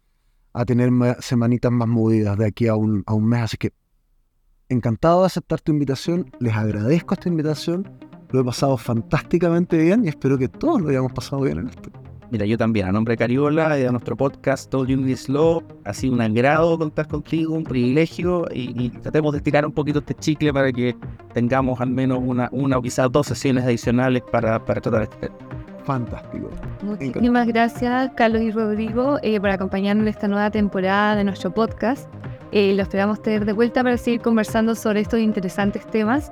a 0.53 0.64
tener 0.64 0.91
semanitas 1.20 1.72
más 1.72 1.88
movidas 1.88 2.38
de 2.38 2.45
aquí 2.45 2.68
a 2.68 2.76
un, 2.76 3.03
a 3.07 3.14
un 3.14 3.28
mes. 3.28 3.41
Así 3.41 3.57
que 3.57 3.74
encantado 4.70 5.22
de 5.22 5.26
aceptar 5.26 5.59
tu 5.59 5.72
invitación, 5.72 6.32
les 6.39 6.53
agradezco 6.53 7.16
esta 7.16 7.30
invitación, 7.30 7.89
lo 8.30 8.41
he 8.41 8.43
pasado 8.43 8.78
fantásticamente 8.78 9.78
bien 9.78 10.05
y 10.05 10.09
espero 10.09 10.38
que 10.38 10.49
todos 10.49 10.82
lo 10.82 10.89
hayamos 10.89 11.14
pasado 11.14 11.41
bien 11.41 11.59
en 11.59 11.70
esto. 11.70 11.91
Mira, 12.32 12.45
yo 12.45 12.57
también, 12.57 12.88
a 12.88 12.93
nombre 12.93 13.11
de 13.11 13.17
Cariola 13.17 13.77
y 13.77 13.84
de 13.84 13.91
nuestro 13.91 14.15
podcast 14.15 14.69
Todo 14.71 14.84
Unity 14.84 15.17
Slow, 15.17 15.61
ha 15.84 15.93
sido 15.93 16.13
un 16.13 16.21
agrado 16.21 16.77
contar 16.77 17.05
contigo, 17.09 17.53
un 17.53 17.65
privilegio 17.65 18.45
y, 18.53 18.89
tratemos 18.89 19.34
de 19.34 19.39
estirar 19.39 19.65
un 19.65 19.73
poquito 19.73 19.99
este 19.99 20.13
chicle 20.13 20.53
para 20.53 20.71
que 20.71 20.95
tengamos 21.34 21.82
al 21.82 21.89
menos 21.89 22.19
una, 22.23 22.47
una 22.53 22.77
o 22.77 22.82
quizás 22.82 23.11
dos 23.11 23.27
sesiones 23.27 23.65
adicionales 23.65 24.23
para, 24.32 24.63
para 24.63 24.79
tratar 24.79 25.03
este 25.03 25.27
tema. 25.27 25.36
Fantástico. 25.84 26.49
Muchísimas 26.84 27.47
gracias, 27.47 28.11
Carlos 28.15 28.41
y 28.43 28.51
Rodrigo, 28.51 29.17
eh, 29.23 29.38
por 29.41 29.49
acompañarnos 29.49 30.03
en 30.03 30.07
esta 30.07 30.29
nueva 30.29 30.49
temporada 30.51 31.17
de 31.17 31.25
nuestro 31.25 31.53
podcast. 31.53 32.07
Eh, 32.53 32.73
lo 32.75 32.84
esperamos 32.84 33.21
tener 33.21 33.43
de 33.43 33.51
vuelta 33.51 33.84
para 33.84 33.97
seguir 33.97 34.21
conversando 34.21 34.73
sobre 34.75 35.01
estos 35.01 35.19
interesantes 35.19 35.86
temas. 35.88 36.32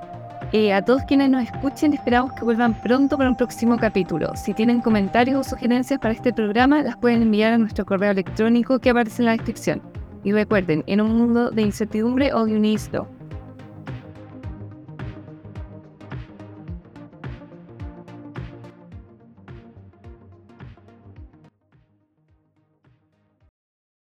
Eh, 0.52 0.72
a 0.72 0.82
todos 0.84 1.02
quienes 1.04 1.30
nos 1.30 1.44
escuchen, 1.44 1.92
esperamos 1.92 2.32
que 2.32 2.42
vuelvan 2.42 2.74
pronto 2.82 3.16
para 3.16 3.30
un 3.30 3.36
próximo 3.36 3.78
capítulo. 3.78 4.34
Si 4.34 4.52
tienen 4.52 4.80
comentarios 4.80 5.46
o 5.46 5.50
sugerencias 5.50 6.00
para 6.00 6.12
este 6.12 6.32
programa, 6.32 6.82
las 6.82 6.96
pueden 6.96 7.22
enviar 7.22 7.52
a 7.52 7.58
nuestro 7.58 7.86
correo 7.86 8.10
electrónico 8.10 8.80
que 8.80 8.90
aparece 8.90 9.22
en 9.22 9.26
la 9.26 9.32
descripción. 9.32 9.80
Y 10.24 10.32
recuerden, 10.32 10.82
en 10.88 11.00
un 11.00 11.16
mundo 11.16 11.52
de 11.52 11.62
incertidumbre, 11.62 12.30
you 12.30 12.58
need 12.58 12.74
is 12.74 12.90